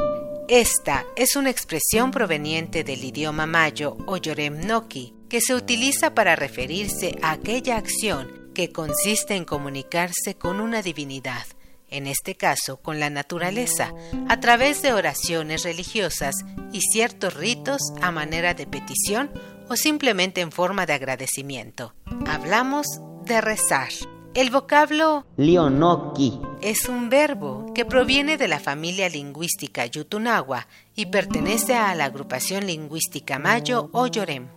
[0.48, 7.16] esta es una expresión proveniente del idioma mayo o yoremnoki que se utiliza para referirse
[7.22, 11.46] a aquella acción que consiste en comunicarse con una divinidad,
[11.88, 13.94] en este caso con la naturaleza,
[14.28, 16.34] a través de oraciones religiosas
[16.72, 19.30] y ciertos ritos a manera de petición
[19.68, 21.94] o simplemente en forma de agradecimiento.
[22.26, 22.86] Hablamos
[23.24, 23.90] de rezar.
[24.34, 31.74] El vocablo Leonoki es un verbo que proviene de la familia lingüística Yutunagua y pertenece
[31.74, 34.48] a la agrupación lingüística Mayo o Yorem.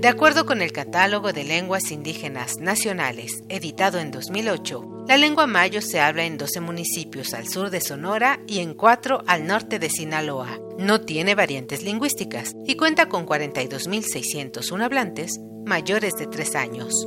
[0.00, 5.82] De acuerdo con el Catálogo de Lenguas Indígenas Nacionales, editado en 2008, la lengua mayo
[5.82, 9.90] se habla en 12 municipios al sur de Sonora y en 4 al norte de
[9.90, 10.58] Sinaloa.
[10.78, 17.06] No tiene variantes lingüísticas y cuenta con 42.601 hablantes mayores de 3 años.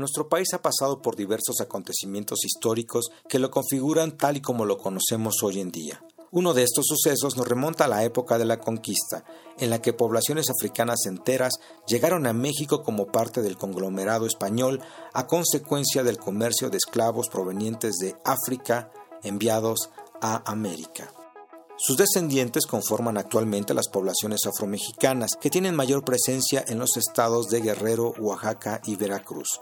[0.00, 4.78] Nuestro país ha pasado por diversos acontecimientos históricos que lo configuran tal y como lo
[4.78, 6.02] conocemos hoy en día.
[6.30, 9.26] Uno de estos sucesos nos remonta a la época de la conquista,
[9.58, 11.52] en la que poblaciones africanas enteras
[11.86, 14.80] llegaron a México como parte del conglomerado español
[15.12, 18.90] a consecuencia del comercio de esclavos provenientes de África
[19.22, 19.90] enviados
[20.22, 21.12] a América.
[21.76, 27.60] Sus descendientes conforman actualmente las poblaciones afromexicanas, que tienen mayor presencia en los estados de
[27.60, 29.60] Guerrero, Oaxaca y Veracruz.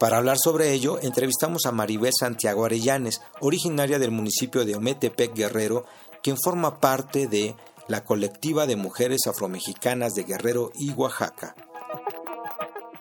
[0.00, 5.84] Para hablar sobre ello, entrevistamos a Maribel Santiago Arellanes, originaria del municipio de Ometepec, Guerrero,
[6.22, 7.54] quien forma parte de
[7.86, 11.54] la colectiva de mujeres afromexicanas de Guerrero y Oaxaca.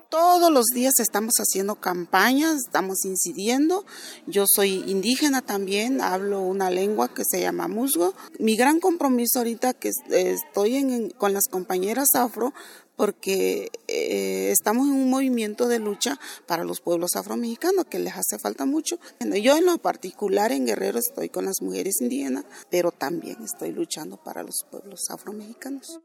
[0.09, 3.85] Todos los días estamos haciendo campañas, estamos incidiendo.
[4.27, 8.13] Yo soy indígena también, hablo una lengua que se llama musgo.
[8.39, 12.53] Mi gran compromiso ahorita que estoy con las compañeras afro
[12.99, 18.37] porque eh, estamos en un movimiento de lucha para los pueblos afromexicanos que les hace
[18.37, 18.99] falta mucho.
[19.41, 24.17] Yo en lo particular en Guerrero estoy con las mujeres indígenas, pero también estoy luchando
[24.17, 26.01] para los pueblos afromexicanos.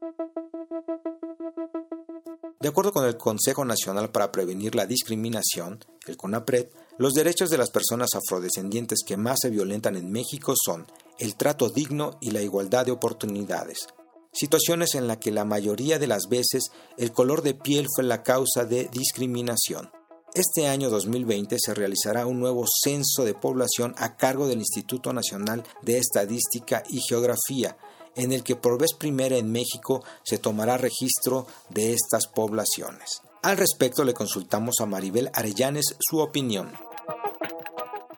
[2.61, 7.57] De acuerdo con el Consejo Nacional para Prevenir la Discriminación, el CONAPRED, los derechos de
[7.57, 10.87] las personas afrodescendientes que más se violentan en México son
[11.19, 13.87] el trato digno y la igualdad de oportunidades,
[14.35, 18.21] situaciones en las que la mayoría de las veces el color de piel fue la
[18.21, 19.89] causa de discriminación.
[20.33, 25.63] Este año 2020 se realizará un nuevo censo de población a cargo del Instituto Nacional
[25.81, 27.77] de Estadística y Geografía,
[28.15, 33.21] en el que por vez primera en México se tomará registro de estas poblaciones.
[33.43, 36.71] Al respecto le consultamos a Maribel Arellanes su opinión.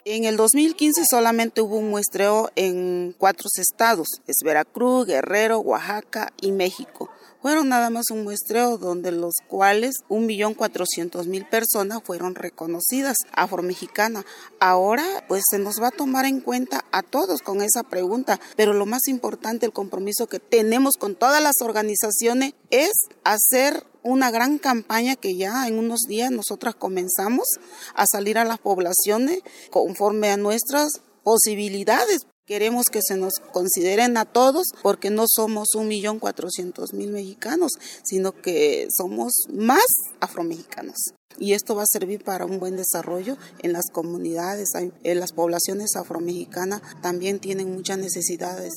[0.09, 6.53] En el 2015 solamente hubo un muestreo en cuatro estados, es Veracruz, Guerrero, Oaxaca y
[6.53, 7.09] México.
[7.41, 14.25] Fueron nada más un muestreo donde los cuales 1.400.000 personas fueron reconocidas afromexicanas.
[14.59, 18.73] Ahora pues se nos va a tomar en cuenta a todos con esa pregunta, pero
[18.73, 22.91] lo más importante, el compromiso que tenemos con todas las organizaciones es
[23.23, 27.45] hacer una gran campaña que ya en unos días nosotras comenzamos
[27.93, 32.25] a salir a las poblaciones conforme a nuestras posibilidades.
[32.47, 37.73] Queremos que se nos consideren a todos porque no somos un millón cuatrocientos mil mexicanos,
[38.05, 39.83] sino que somos más
[40.21, 40.95] afromexicanos.
[41.37, 45.97] Y esto va a servir para un buen desarrollo en las comunidades, en las poblaciones
[45.97, 48.75] afromexicanas también tienen muchas necesidades.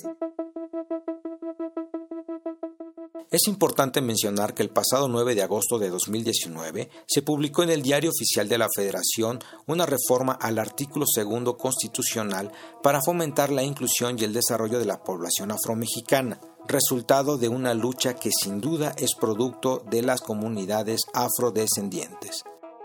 [3.31, 7.81] Es importante mencionar que el pasado 9 de agosto de 2019 se publicó en el
[7.81, 9.39] Diario Oficial de la Federación
[9.69, 12.51] una reforma al artículo segundo constitucional
[12.83, 18.15] para fomentar la inclusión y el desarrollo de la población afromexicana, resultado de una lucha
[18.15, 22.43] que sin duda es producto de las comunidades afrodescendientes.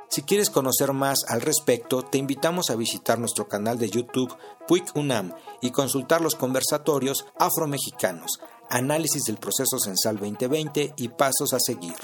[0.09, 4.35] Si quieres conocer más al respecto, te invitamos a visitar nuestro canal de YouTube
[4.67, 11.59] Puig UNAM y consultar los conversatorios afromexicanos análisis del proceso censal 2020 y pasos a
[11.59, 11.95] seguir.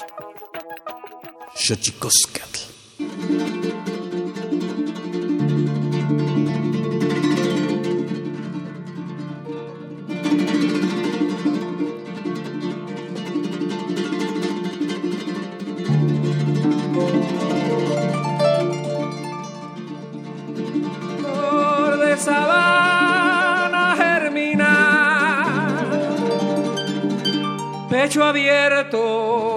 [28.12, 29.51] Pecho abierto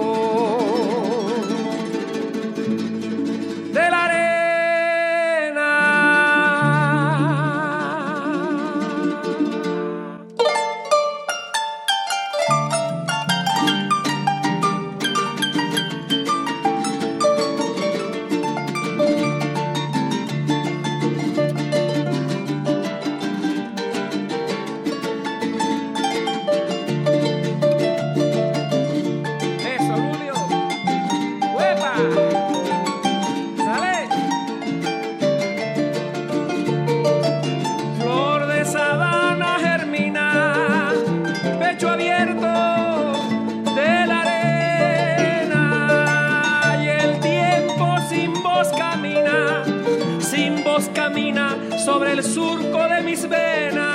[51.95, 53.87] sobre el surco de mis venas.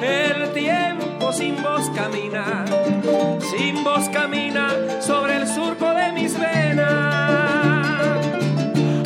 [0.00, 2.64] El tiempo sin voz camina,
[3.50, 4.68] sin voz camina
[5.00, 6.86] sobre el surco de mis venas.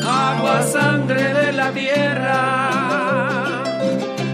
[0.06, 2.34] Agua, sangre de la tierra,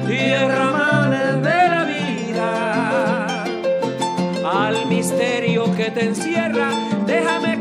[0.09, 3.45] tierra madre de la vida.
[4.65, 6.71] Al misterio que te encierra,
[7.07, 7.60] déjame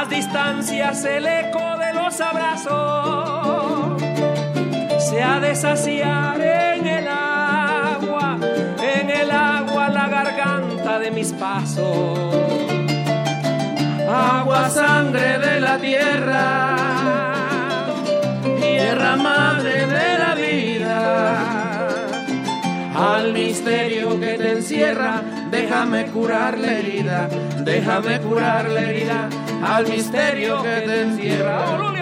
[0.00, 4.00] las distancias, el eco de los abrazos.
[5.10, 8.38] Se ha de saciar en el agua,
[8.80, 12.16] en el agua la garganta de mis pasos.
[14.08, 16.76] Agua, sangre de la tierra,
[18.60, 21.58] tierra madre de la vida
[22.94, 27.28] al misterio que te encierra, déjame curar la herida,
[27.64, 29.28] déjame curar la herida,
[29.62, 31.97] al misterio que te encierra.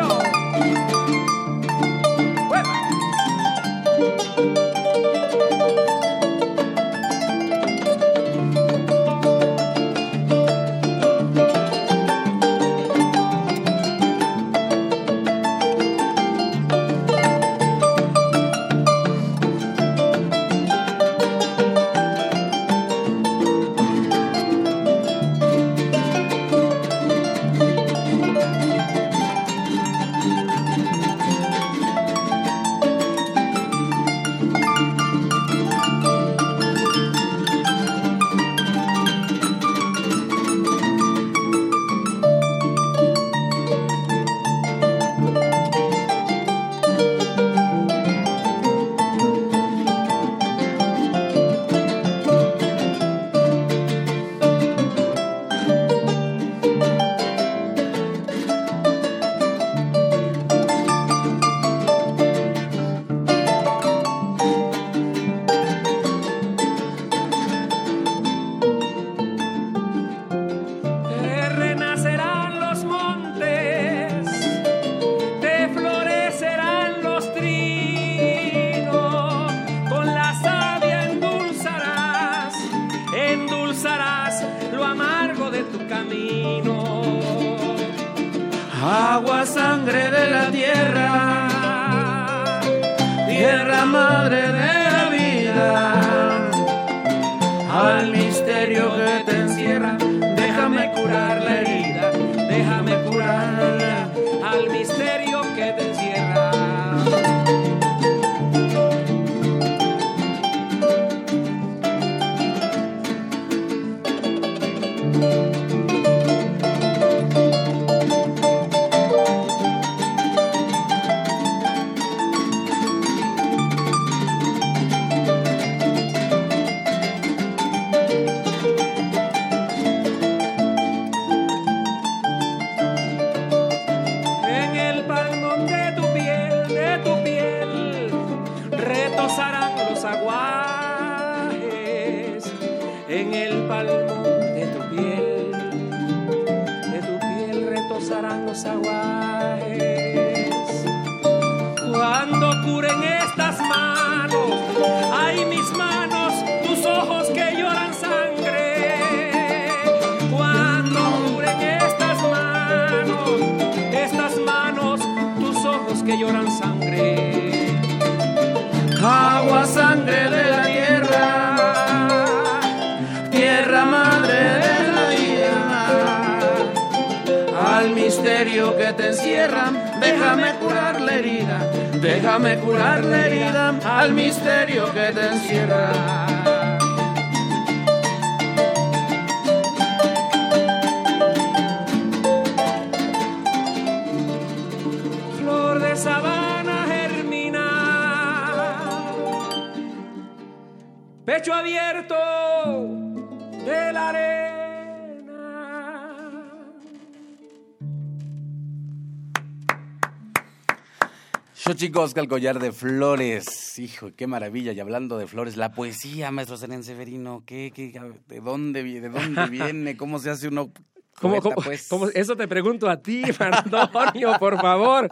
[211.97, 213.79] Xochicosca, el collar de flores.
[213.79, 214.73] Hijo, qué maravilla.
[214.73, 217.91] Y hablando de flores, la poesía, maestro Serén Severino, ¿qué, qué,
[218.29, 219.97] de, dónde, ¿de dónde viene?
[219.97, 220.73] ¿Cómo se hace uno
[221.19, 221.89] ¿Cómo, pues?
[221.89, 225.09] cómo, eso te pregunto a ti, Antonio, por favor.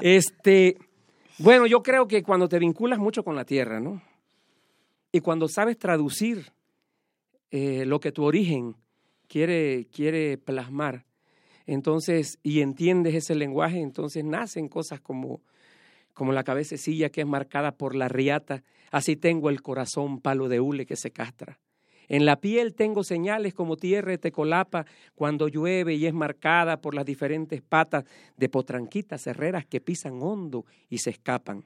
[0.00, 0.78] Este,
[1.36, 4.00] bueno, yo creo que cuando te vinculas mucho con la tierra, ¿no?
[5.12, 6.50] Y cuando sabes traducir
[7.50, 8.74] eh, lo que tu origen
[9.28, 11.04] quiere, quiere plasmar,
[11.66, 15.42] entonces, y entiendes ese lenguaje, entonces nacen cosas como
[16.12, 20.60] como la cabecilla que es marcada por la riata, así tengo el corazón palo de
[20.60, 21.58] hule que se castra.
[22.08, 24.84] En la piel tengo señales como tierra de tecolapa
[25.14, 28.04] cuando llueve y es marcada por las diferentes patas
[28.36, 31.64] de potranquitas herreras que pisan hondo y se escapan.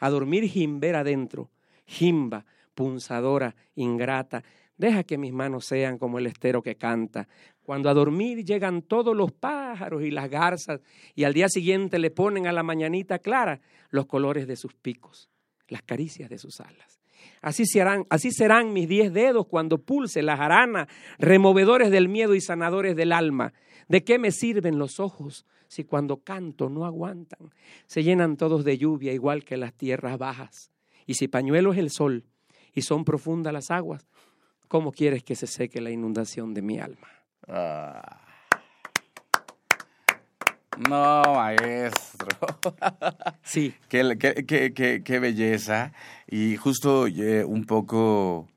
[0.00, 1.50] A dormir jimber adentro,
[1.84, 4.42] jimba, punzadora, ingrata,
[4.76, 7.28] deja que mis manos sean como el estero que canta,
[7.62, 10.80] cuando a dormir llegan todos los pájaros y las garzas
[11.14, 13.60] y al día siguiente le ponen a la mañanita clara
[13.90, 15.30] los colores de sus picos,
[15.68, 17.00] las caricias de sus alas.
[17.40, 20.88] Así serán, así serán mis diez dedos cuando pulse la jarana,
[21.18, 23.52] removedores del miedo y sanadores del alma.
[23.88, 27.52] ¿De qué me sirven los ojos si cuando canto no aguantan?
[27.86, 30.70] Se llenan todos de lluvia igual que las tierras bajas.
[31.06, 32.24] Y si pañuelo es el sol
[32.74, 34.06] y son profundas las aguas,
[34.68, 37.08] ¿cómo quieres que se seque la inundación de mi alma?
[37.48, 38.20] Ah.
[40.88, 42.28] No, maestro.
[43.42, 43.74] Sí.
[43.88, 44.16] qué,
[44.46, 45.92] qué, qué, belleza.
[46.26, 48.48] Y justo eh, un poco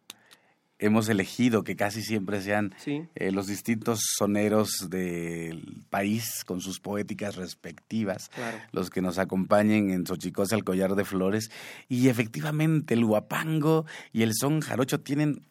[0.80, 7.36] hemos elegido que casi siempre sean eh, los distintos soneros del país con sus poéticas
[7.36, 8.30] respectivas,
[8.72, 11.50] los que nos acompañen en Xochicosa, el collar de flores.
[11.90, 15.42] Y efectivamente el huapango y el son jarocho tienen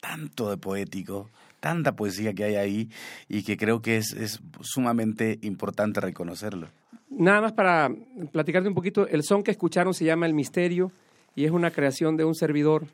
[0.00, 1.30] tanto de poético
[1.60, 2.90] tanta poesía que hay ahí
[3.28, 6.68] y que creo que es, es sumamente importante reconocerlo.
[7.10, 7.90] Nada más para
[8.32, 10.92] platicarte un poquito, el son que escucharon se llama El Misterio
[11.34, 12.86] y es una creación de un servidor,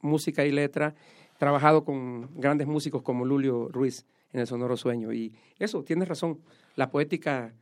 [0.00, 0.94] música y letra,
[1.38, 5.12] trabajado con grandes músicos como Lulio Ruiz en el Sonoro Sueño.
[5.12, 6.38] Y eso, tienes razón,
[6.76, 7.52] la poética,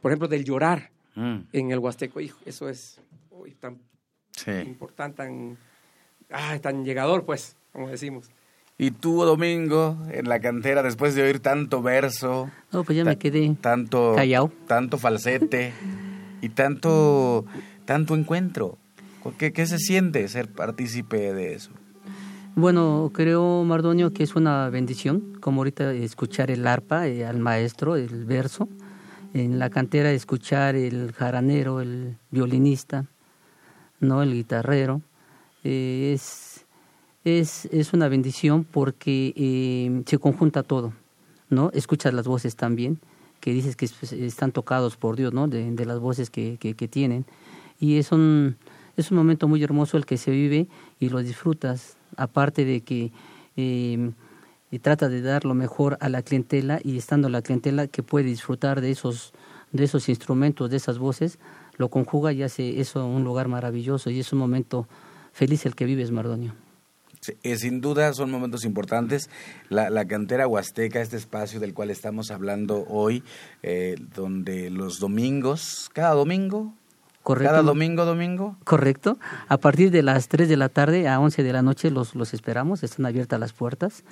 [0.00, 1.38] por ejemplo, del llorar mm.
[1.52, 3.00] en el Huasteco, hijo, eso es
[3.60, 3.78] tan
[4.66, 5.58] importante, tan,
[6.30, 8.30] ah, tan llegador, pues, como decimos.
[8.78, 12.50] Y tú, Domingo, en la cantera, después de oír tanto verso.
[12.72, 14.52] No, pues ya me quedé tanto, callado.
[14.66, 15.72] Tanto falsete
[16.42, 17.46] y tanto,
[17.86, 18.76] tanto encuentro.
[19.38, 21.70] ¿Qué, ¿Qué se siente ser partícipe de eso?
[22.54, 27.96] Bueno, creo, Mardonio, que es una bendición, como ahorita escuchar el arpa eh, al maestro,
[27.96, 28.68] el verso.
[29.34, 33.04] En la cantera escuchar el jaranero, el violinista,
[34.00, 35.02] no el guitarrero.
[35.64, 36.45] Eh, es
[37.26, 40.92] es, es una bendición porque eh, se conjunta todo,
[41.50, 41.70] ¿no?
[41.74, 43.00] Escuchas las voces también,
[43.40, 45.48] que dices que pues, están tocados por Dios, ¿no?
[45.48, 47.26] De, las voces que, que, tienen.
[47.80, 48.56] Y es un,
[48.96, 50.68] es un momento muy hermoso el que se vive
[51.00, 53.10] y lo disfrutas, aparte de que
[53.56, 54.12] eh,
[54.80, 58.80] trata de dar lo mejor a la clientela y estando la clientela que puede disfrutar
[58.80, 59.32] de esos,
[59.72, 61.40] de esos instrumentos, de esas voces,
[61.76, 64.86] lo conjuga y hace eso un lugar maravilloso y es un momento
[65.32, 66.65] feliz el que vives, Mardonio.
[67.42, 69.30] Eh, sin duda son momentos importantes.
[69.68, 73.22] La, la, cantera huasteca, este espacio del cual estamos hablando hoy,
[73.62, 76.74] eh, donde los domingos, cada domingo,
[77.22, 77.50] Correcto.
[77.50, 78.56] Cada domingo, domingo.
[78.62, 79.18] Correcto.
[79.48, 82.32] A partir de las 3 de la tarde a 11 de la noche los, los
[82.32, 84.04] esperamos, están abiertas las puertas.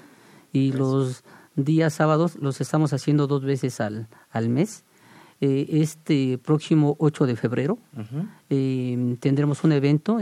[0.52, 1.22] Y los
[1.54, 4.82] días sábados los estamos haciendo dos veces al, al mes.
[5.40, 7.78] Eh, este próximo 8 de febrero
[8.48, 10.18] tendremos un evento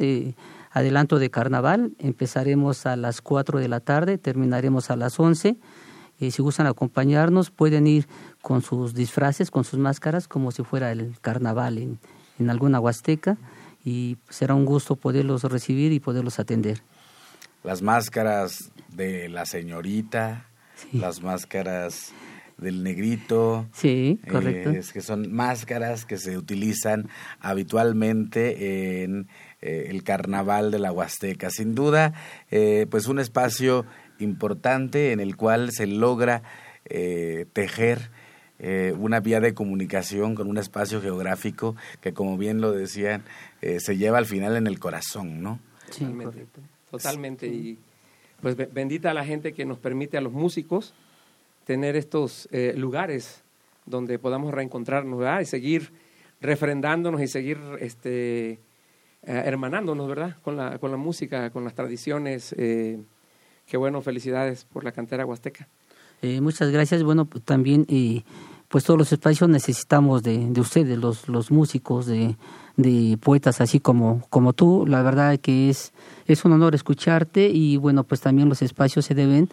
[0.72, 1.92] adelanto de carnaval.
[1.98, 5.56] Empezaremos a las 4 de la tarde, terminaremos a las 11.
[6.18, 8.06] y si gustan acompañarnos, pueden ir
[8.42, 11.98] con sus disfraces, con sus máscaras, como si fuera el carnaval en,
[12.38, 13.38] en alguna huasteca.
[13.84, 16.82] Y será un gusto poderlos recibir y poderlos atender.
[17.64, 20.46] Las máscaras de la señorita,
[20.92, 22.12] las máscaras
[22.62, 23.66] del negrito.
[23.72, 24.70] Sí, correcto.
[24.70, 27.08] es que son máscaras que se utilizan
[27.40, 29.28] habitualmente en
[29.60, 31.50] eh, el carnaval de la Huasteca.
[31.50, 32.14] Sin duda,
[32.50, 33.84] eh, pues un espacio
[34.18, 36.42] importante en el cual se logra
[36.84, 38.10] eh, tejer
[38.96, 43.24] una vía de comunicación con un espacio geográfico que, como bien lo decían,
[43.60, 45.58] se lleva al final en el corazón, ¿no?
[45.90, 46.60] Sí, totalmente.
[46.88, 47.46] Totalmente.
[47.48, 47.78] Y
[48.40, 50.94] pues bendita a la gente que nos permite a los músicos
[51.64, 53.42] tener estos lugares
[53.86, 55.92] donde podamos reencontrarnos y seguir
[56.42, 58.58] refrendándonos y seguir este, eh,
[59.22, 60.36] hermanándonos, ¿verdad?
[60.42, 62.54] Con la, con la música, con las tradiciones.
[62.58, 63.00] Eh,
[63.66, 65.68] qué bueno, felicidades por la cantera huasteca.
[66.20, 67.02] Eh, muchas gracias.
[67.02, 67.86] Bueno, también
[68.68, 72.36] pues todos los espacios necesitamos de, de ustedes, los, los músicos, de,
[72.76, 74.84] de poetas así como, como tú.
[74.86, 75.92] La verdad que es,
[76.26, 79.48] es un honor escucharte y bueno, pues también los espacios se deben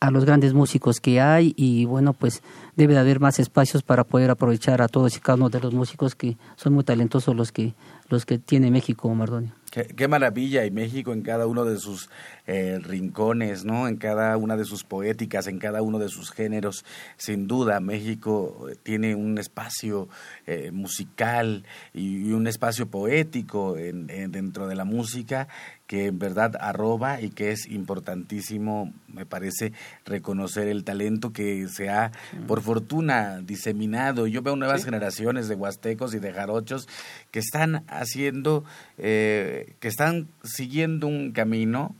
[0.00, 2.42] a los grandes músicos que hay y bueno, pues
[2.74, 5.74] debe de haber más espacios para poder aprovechar a todos y cada uno de los
[5.74, 7.74] músicos que son muy talentosos los que
[8.08, 9.52] los que tiene México, Mardonio.
[9.70, 12.10] Qué, maravilla, y México en cada uno de sus
[12.48, 13.86] eh, rincones, ¿no?
[13.86, 16.84] En cada una de sus poéticas, en cada uno de sus géneros.
[17.16, 20.08] Sin duda, México eh, tiene un espacio
[20.48, 25.46] eh, musical y, un espacio poético en, dentro de la música
[25.90, 29.72] que en verdad arroba y que es importantísimo, me parece,
[30.04, 32.12] reconocer el talento que se ha,
[32.46, 34.28] por fortuna, diseminado.
[34.28, 36.88] Yo veo nuevas generaciones de huastecos y de jarochos
[37.32, 38.62] que están haciendo,
[38.98, 41.96] eh, que están siguiendo un camino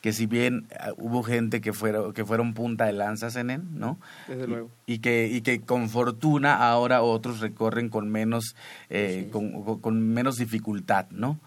[0.00, 3.62] que si bien ah, hubo gente que fueron que fueron punta de lanzas en él,
[3.72, 3.98] ¿no?
[4.26, 4.70] Desde luego.
[4.86, 8.54] Y, que y que con fortuna ahora otros recorren con menos
[8.90, 11.38] eh, con, menos dificultad, ¿no?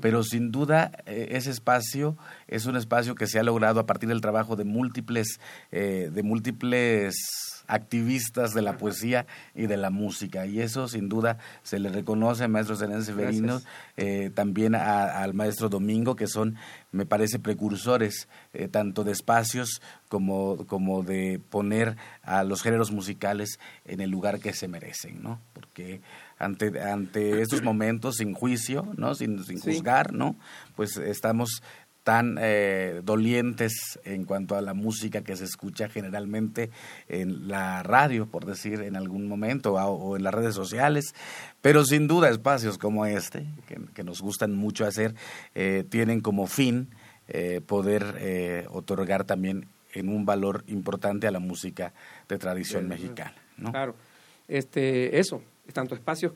[0.00, 2.16] Pero sin duda eh, ese espacio
[2.48, 5.40] es un espacio que se ha logrado a partir del trabajo de múltiples
[5.72, 10.44] eh, de múltiples activistas de la poesía y de la música.
[10.46, 13.62] Y eso sin duda se le reconoce al maestro Zenén Severino,
[13.96, 16.56] eh, también al maestro Domingo, que son,
[16.90, 23.58] me parece, precursores eh, tanto de espacios como, como de poner a los géneros musicales
[23.84, 25.40] en el lugar que se merecen, ¿no?
[25.52, 26.00] Porque
[26.38, 29.14] ante, ante estos momentos sin juicio, ¿no?
[29.14, 30.36] Sin, sin juzgar, ¿no?
[30.74, 31.62] Pues estamos
[32.02, 36.70] tan eh, dolientes en cuanto a la música que se escucha generalmente
[37.08, 41.14] en la radio, por decir en algún momento, o, en las redes sociales,
[41.60, 45.14] pero sin duda espacios como este, que, nos gustan mucho hacer,
[45.54, 46.88] eh, tienen como fin
[47.28, 51.92] eh, poder otorgar también en un valor importante a la música
[52.28, 53.34] de tradición mexicana.
[53.58, 53.72] ¿no?
[53.72, 53.94] Claro,
[54.48, 55.42] este, eso,
[55.72, 56.32] tanto espacios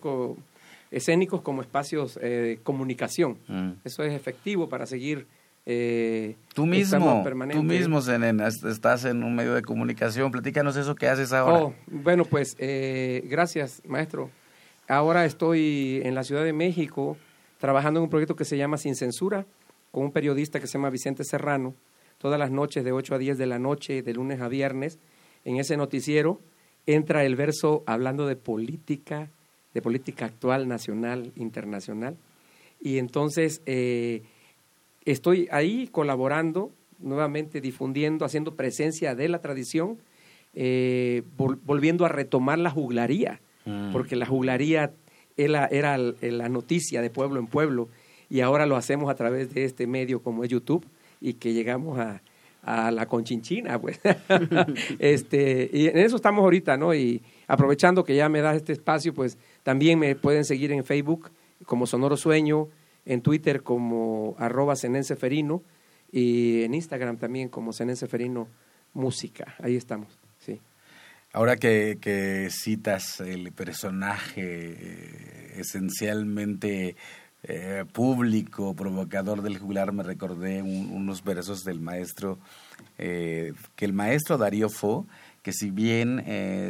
[0.91, 3.39] escénicos como espacios de comunicación.
[3.49, 3.71] Mm.
[3.83, 5.27] Eso es efectivo para seguir
[5.67, 10.31] eh, tú mismo, tú mismo, estás en un medio de comunicación.
[10.31, 11.65] Platícanos eso que haces ahora.
[11.65, 14.31] Oh, bueno, pues eh, gracias, maestro.
[14.89, 17.17] Ahora estoy en la Ciudad de México
[17.59, 19.47] trabajando en un proyecto que se llama Sin Censura,
[19.91, 21.75] con un periodista que se llama Vicente Serrano,
[22.19, 24.99] todas las noches de 8 a 10 de la noche, de lunes a viernes.
[25.47, 26.41] En ese noticiero
[26.85, 29.31] entra el verso hablando de política,
[29.73, 32.19] de política actual, nacional, internacional.
[32.83, 33.63] Y entonces...
[33.65, 34.25] Eh,
[35.05, 39.99] estoy ahí colaborando, nuevamente difundiendo, haciendo presencia de la tradición,
[40.55, 43.93] eh, volviendo a retomar la juglaría, mm.
[43.93, 44.93] porque la juglaría
[45.37, 47.89] era, era, la noticia de pueblo en pueblo
[48.31, 50.87] y ahora lo hacemos a través de este medio como es YouTube
[51.21, 52.23] y que llegamos a,
[52.63, 54.01] a la conchinchina, pues.
[54.99, 56.95] este, y en eso estamos ahorita, ¿no?
[56.95, 61.31] Y aprovechando que ya me da este espacio, pues también me pueden seguir en Facebook
[61.67, 62.69] como Sonoro Sueño,
[63.07, 65.63] en Twitter como arroba Ferino
[66.11, 68.49] y en Instagram también como Ferino
[68.93, 69.57] Música.
[69.59, 70.61] Ahí estamos, sí.
[71.35, 76.95] Ahora que, que citas el personaje eh, esencialmente
[77.43, 82.39] eh, público, provocador del jugular, me recordé unos versos del maestro,
[82.99, 85.09] eh, que el maestro Darío Fo,
[85.43, 86.23] que si bien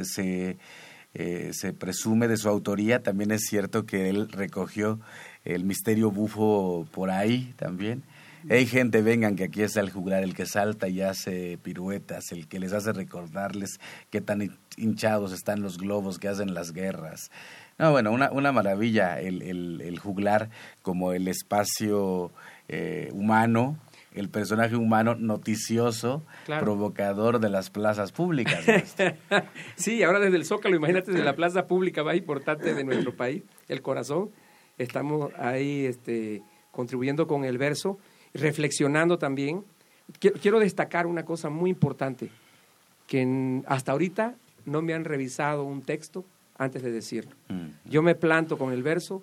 [0.07, 0.57] se,
[1.12, 4.99] se presume de su autoría, también es cierto que él recogió
[5.45, 8.03] el misterio bufo por ahí también.
[8.47, 12.47] Hey gente, vengan que aquí está el juglar, el que salta y hace piruetas, el
[12.47, 13.80] que les hace recordarles
[14.11, 17.30] qué tan hinchados están los globos que hacen las guerras.
[17.78, 19.40] No, bueno, una, una maravilla el,
[19.80, 20.51] el, juglar
[20.82, 22.30] como el espacio
[22.68, 23.78] eh, humano,
[24.12, 28.62] el personaje humano noticioso, provocador de las plazas públicas.
[29.76, 33.42] sí, ahora desde el Zócalo, imagínate desde la plaza pública más importante de nuestro país,
[33.68, 34.30] el corazón
[34.79, 37.99] estamos ahí este, contribuyendo con el verso,
[38.33, 39.64] reflexionando también.
[40.18, 42.31] Quiero, destacar una cosa muy importante,
[43.07, 44.35] que hasta ahorita
[44.66, 46.25] no me han revisado un texto
[46.57, 47.33] antes de decirlo.
[47.49, 47.68] Mm.
[47.87, 49.22] Yo me planto con el verso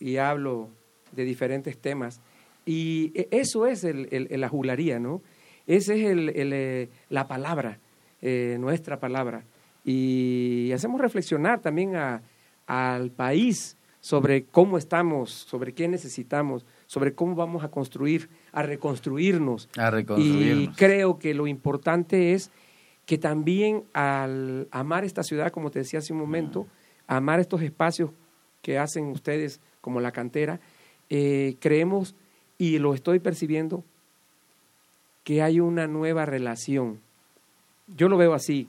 [0.00, 0.68] y hablo
[1.12, 2.20] de diferentes temas.
[2.64, 5.22] Y e, eso es el, la juglaría, ¿no?
[5.66, 7.78] Esa es el, eh, la palabra,
[8.20, 9.44] eh, nuestra palabra.
[9.84, 12.22] Y hacemos reflexionar también a,
[12.66, 19.70] al país sobre cómo estamos, sobre qué necesitamos, sobre cómo vamos a construir, a reconstruirnos.
[19.78, 20.74] A reconstruirnos.
[20.74, 22.50] Y creo que lo importante es
[23.06, 26.66] que también al amar esta ciudad, como te decía hace un momento,
[27.06, 28.10] amar estos espacios
[28.60, 30.60] que hacen ustedes como la cantera,
[31.08, 32.14] eh, creemos,
[32.58, 33.82] y lo estoy percibiendo,
[35.24, 37.00] que hay una nueva relación.
[37.86, 38.68] Yo lo veo así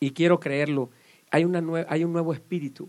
[0.00, 0.90] y quiero creerlo
[1.32, 2.88] hay, una hay un nuevo espíritu,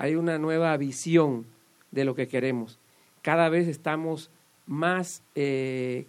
[0.00, 1.44] hay una nueva visión
[1.92, 2.78] de lo que queremos.
[3.22, 4.30] Cada vez estamos
[4.66, 6.06] más eh,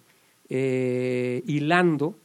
[0.49, 2.15] eh, hilando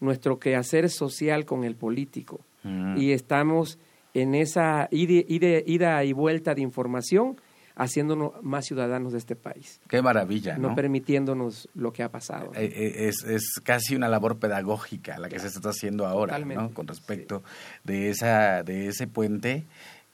[0.00, 2.96] nuestro quehacer social con el político Mm.
[2.98, 3.78] y estamos
[4.12, 7.36] en esa ida, ida- ida y vuelta de información
[7.76, 10.74] haciéndonos más ciudadanos de este país, Qué maravilla, no ¿no?
[10.74, 12.50] permitiéndonos lo que ha pasado.
[12.56, 16.70] Eh, Es, es casi una labor pedagógica la que se está haciendo ahora, ¿no?
[16.72, 17.42] Con respecto
[17.84, 19.64] de esa de ese puente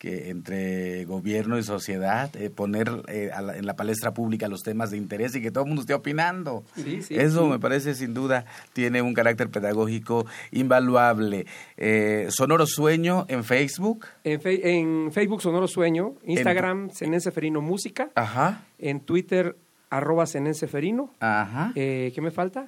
[0.02, 4.90] que entre gobierno y sociedad, eh, poner eh, la- en la palestra pública los temas
[4.90, 6.64] de interés y que todo el mundo esté opinando.
[6.74, 7.48] Sí, sí, Eso sí.
[7.50, 11.46] me parece sin duda tiene un carácter pedagógico invaluable.
[11.76, 14.06] Eh, Sonoro Sueño en Facebook.
[14.24, 19.54] En, fe- en Facebook Sonoro Sueño, Instagram Senense Ferino Música, Ajá, en Twitter
[19.92, 21.14] arroba Senense Ferino.
[21.20, 21.72] ajá.
[21.74, 22.66] Eh, ¿Qué me falta?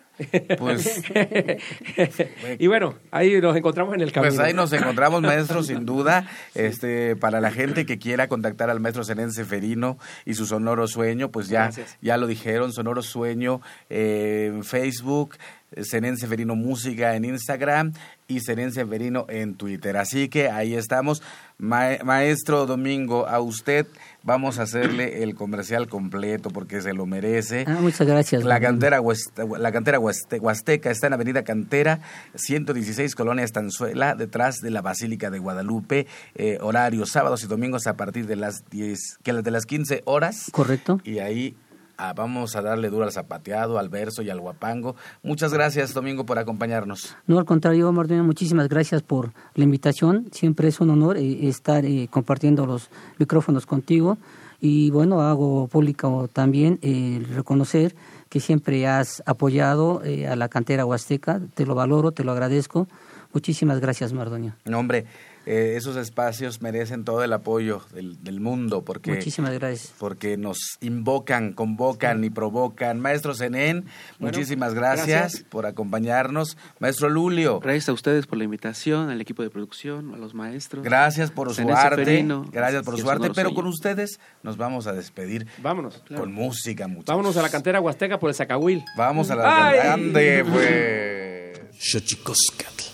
[0.58, 1.02] Pues-
[2.58, 4.34] y bueno, ahí nos encontramos en el camino.
[4.34, 6.28] Pues ahí nos encontramos, maestro, sin duda.
[6.54, 11.30] Este, para la gente que quiera contactar al maestro Senense Ferino y su sonoro sueño,
[11.30, 11.96] pues ya, Gracias.
[12.02, 13.60] ya lo dijeron, sonoro sueño
[13.90, 15.36] eh, en Facebook,
[15.82, 17.92] Senense Ferino Música en Instagram
[18.28, 19.96] y Senense Ferino en Twitter.
[19.96, 21.22] Así que ahí estamos.
[21.58, 23.86] Ma- maestro Domingo, a usted
[24.24, 27.64] vamos a hacerle el comercial completo porque se lo merece.
[27.68, 28.42] Ah, muchas gracias.
[28.44, 32.00] La cantera, Hueste- la cantera Hueste- Huasteca está en Avenida Cantera,
[32.34, 36.06] 116 Colonia Estanzuela, detrás de la Basílica de Guadalupe.
[36.34, 40.48] Eh, horarios sábados y domingos a partir de las 10, que de las 15 horas.
[40.52, 41.00] Correcto.
[41.04, 41.56] Y ahí
[41.96, 44.96] ah, vamos a darle duro al zapateado, al verso y al guapango.
[45.22, 47.16] Muchas gracias, Domingo, por acompañarnos.
[47.26, 50.28] No, al contrario, Martín, muchísimas gracias por la invitación.
[50.32, 54.18] Siempre es un honor eh, estar eh, compartiendo los micrófonos contigo.
[54.60, 57.94] Y bueno, hago público también eh, reconocer
[58.30, 61.40] que siempre has apoyado eh, a la cantera huasteca.
[61.54, 62.88] Te lo valoro, te lo agradezco.
[63.32, 64.56] Muchísimas gracias, Mardoño.
[64.64, 65.04] No, hombre,
[65.46, 69.12] eh, esos espacios merecen todo el apoyo del, del mundo porque...
[69.12, 69.92] Muchísimas gracias.
[69.98, 73.00] porque nos invocan, convocan y provocan.
[73.00, 73.84] Maestro Zenén,
[74.18, 75.42] Bueno, muchísimas gracias, gracias.
[75.44, 76.56] por acompañarnos.
[76.78, 80.82] Maestro Lulio, Gracias a ustedes por la invitación, al equipo de producción, a los maestros.
[80.84, 85.46] gracias por su arte, gracias por su arte, pero con ustedes nos vamos a despedir
[85.58, 86.02] Vámonos.
[86.16, 87.06] con música, muchachos.
[87.06, 88.82] Vámonos a la cantera huasteca por el Zacahuil.
[88.96, 89.76] Vamos a la Ay.
[89.78, 91.60] grande, pues.
[91.78, 92.93] Xochicoscatl.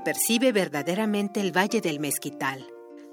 [0.00, 2.66] Percibe verdaderamente el Valle del Mezquital?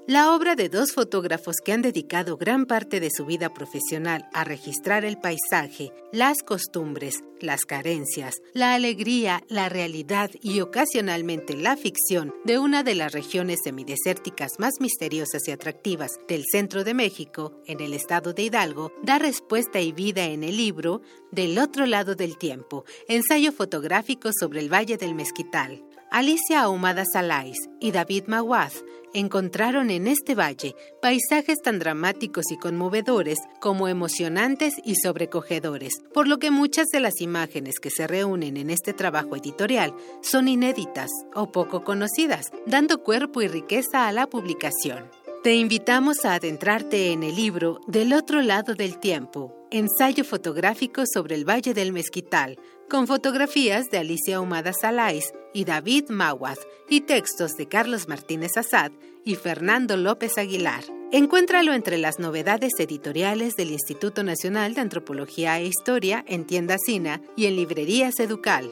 [0.06, 4.44] La obra de dos fotógrafos que han dedicado gran parte de su vida profesional a
[4.44, 12.34] registrar el paisaje, las costumbres, las carencias, la alegría, la realidad y ocasionalmente la ficción
[12.44, 17.80] de una de las regiones semidesérticas más misteriosas y atractivas del centro de México, en
[17.80, 21.00] el estado de Hidalgo, da respuesta y vida en el libro
[21.32, 25.82] Del otro lado del tiempo, ensayo fotográfico sobre el Valle del Mezquital.
[26.16, 28.84] Alicia Ahumada Salais y David Maguaz
[29.14, 36.38] encontraron en este valle paisajes tan dramáticos y conmovedores como emocionantes y sobrecogedores, por lo
[36.38, 39.92] que muchas de las imágenes que se reúnen en este trabajo editorial
[40.22, 45.10] son inéditas o poco conocidas, dando cuerpo y riqueza a la publicación.
[45.42, 51.34] Te invitamos a adentrarte en el libro Del otro lado del tiempo, ensayo fotográfico sobre
[51.34, 52.56] el Valle del Mezquital,
[52.88, 56.58] con fotografías de Alicia Humada Salais y David Maguaz
[56.90, 58.92] y textos de Carlos Martínez Azad
[59.24, 60.84] y Fernando López Aguilar.
[61.12, 67.22] Encuéntralo entre las novedades editoriales del Instituto Nacional de Antropología e Historia en tiendas Sina
[67.36, 68.70] y en librerías Educal.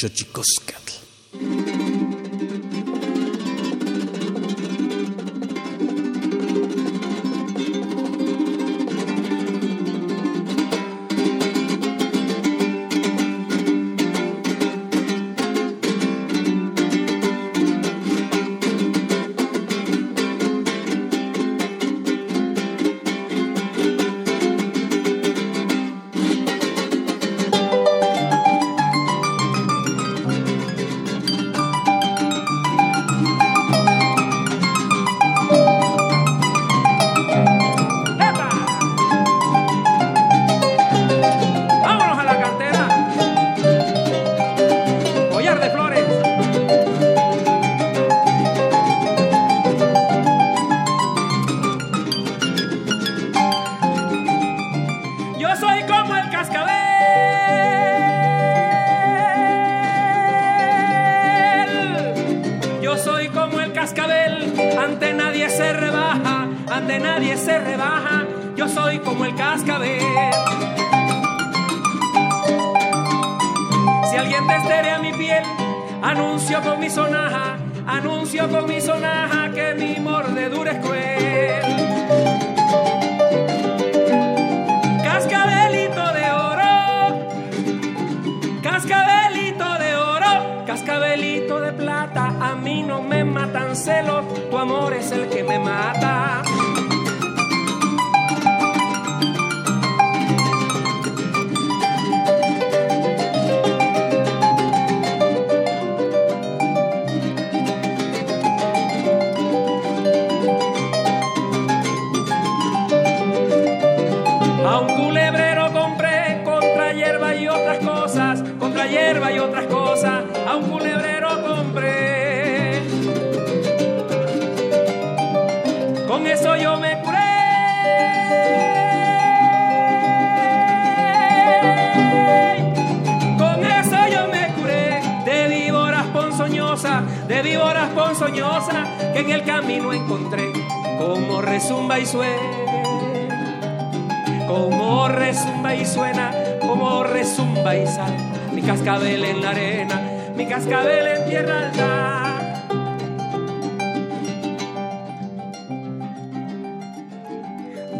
[0.00, 1.99] Xochicoscatl.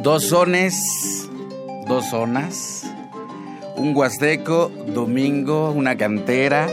[0.03, 1.29] Dos sones,
[1.87, 2.91] dos zonas,
[3.77, 6.69] un huasteco, domingo, una cantera,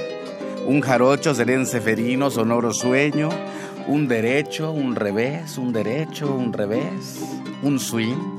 [0.66, 3.30] un jarocho, serén seferino, sonoro sueño,
[3.88, 7.20] un derecho, un revés, un derecho, un revés,
[7.64, 8.37] un swing,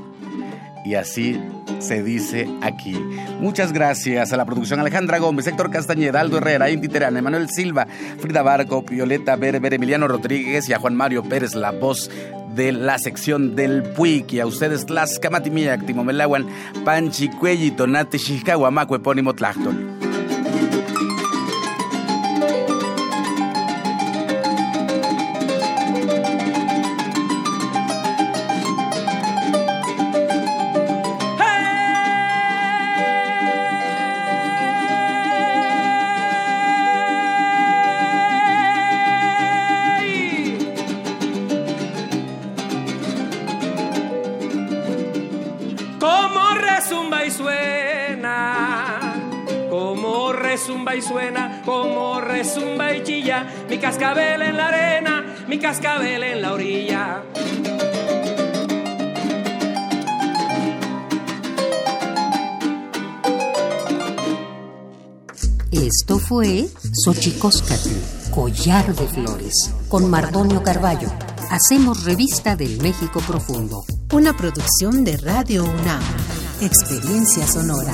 [0.83, 1.39] y así
[1.79, 2.93] se dice aquí.
[3.39, 7.87] Muchas gracias a la producción Alejandra Gómez, Héctor Castañeda, Aldo Herrera, Inti Terán, Emanuel Silva,
[8.19, 12.09] Frida Barco, Violeta Berber, Emiliano Rodríguez y a Juan Mario Pérez, la voz
[12.55, 16.47] de la sección del Puig a ustedes las Camatimiac, Timomelaguan,
[16.83, 19.98] Panchi, Cuelli, Tonate, Xixcahuamaco, epónimo Tlachtol.
[53.79, 57.23] Mi cascabel en la arena, mi cascabel en la orilla.
[65.71, 66.67] Esto fue
[67.05, 67.89] Xochicóscatl,
[68.31, 71.07] Collar de Flores, con Mardonio Carballo.
[71.49, 73.85] Hacemos revista del México Profundo.
[74.11, 76.03] Una producción de Radio UNAM.
[76.59, 77.93] Experiencia sonora.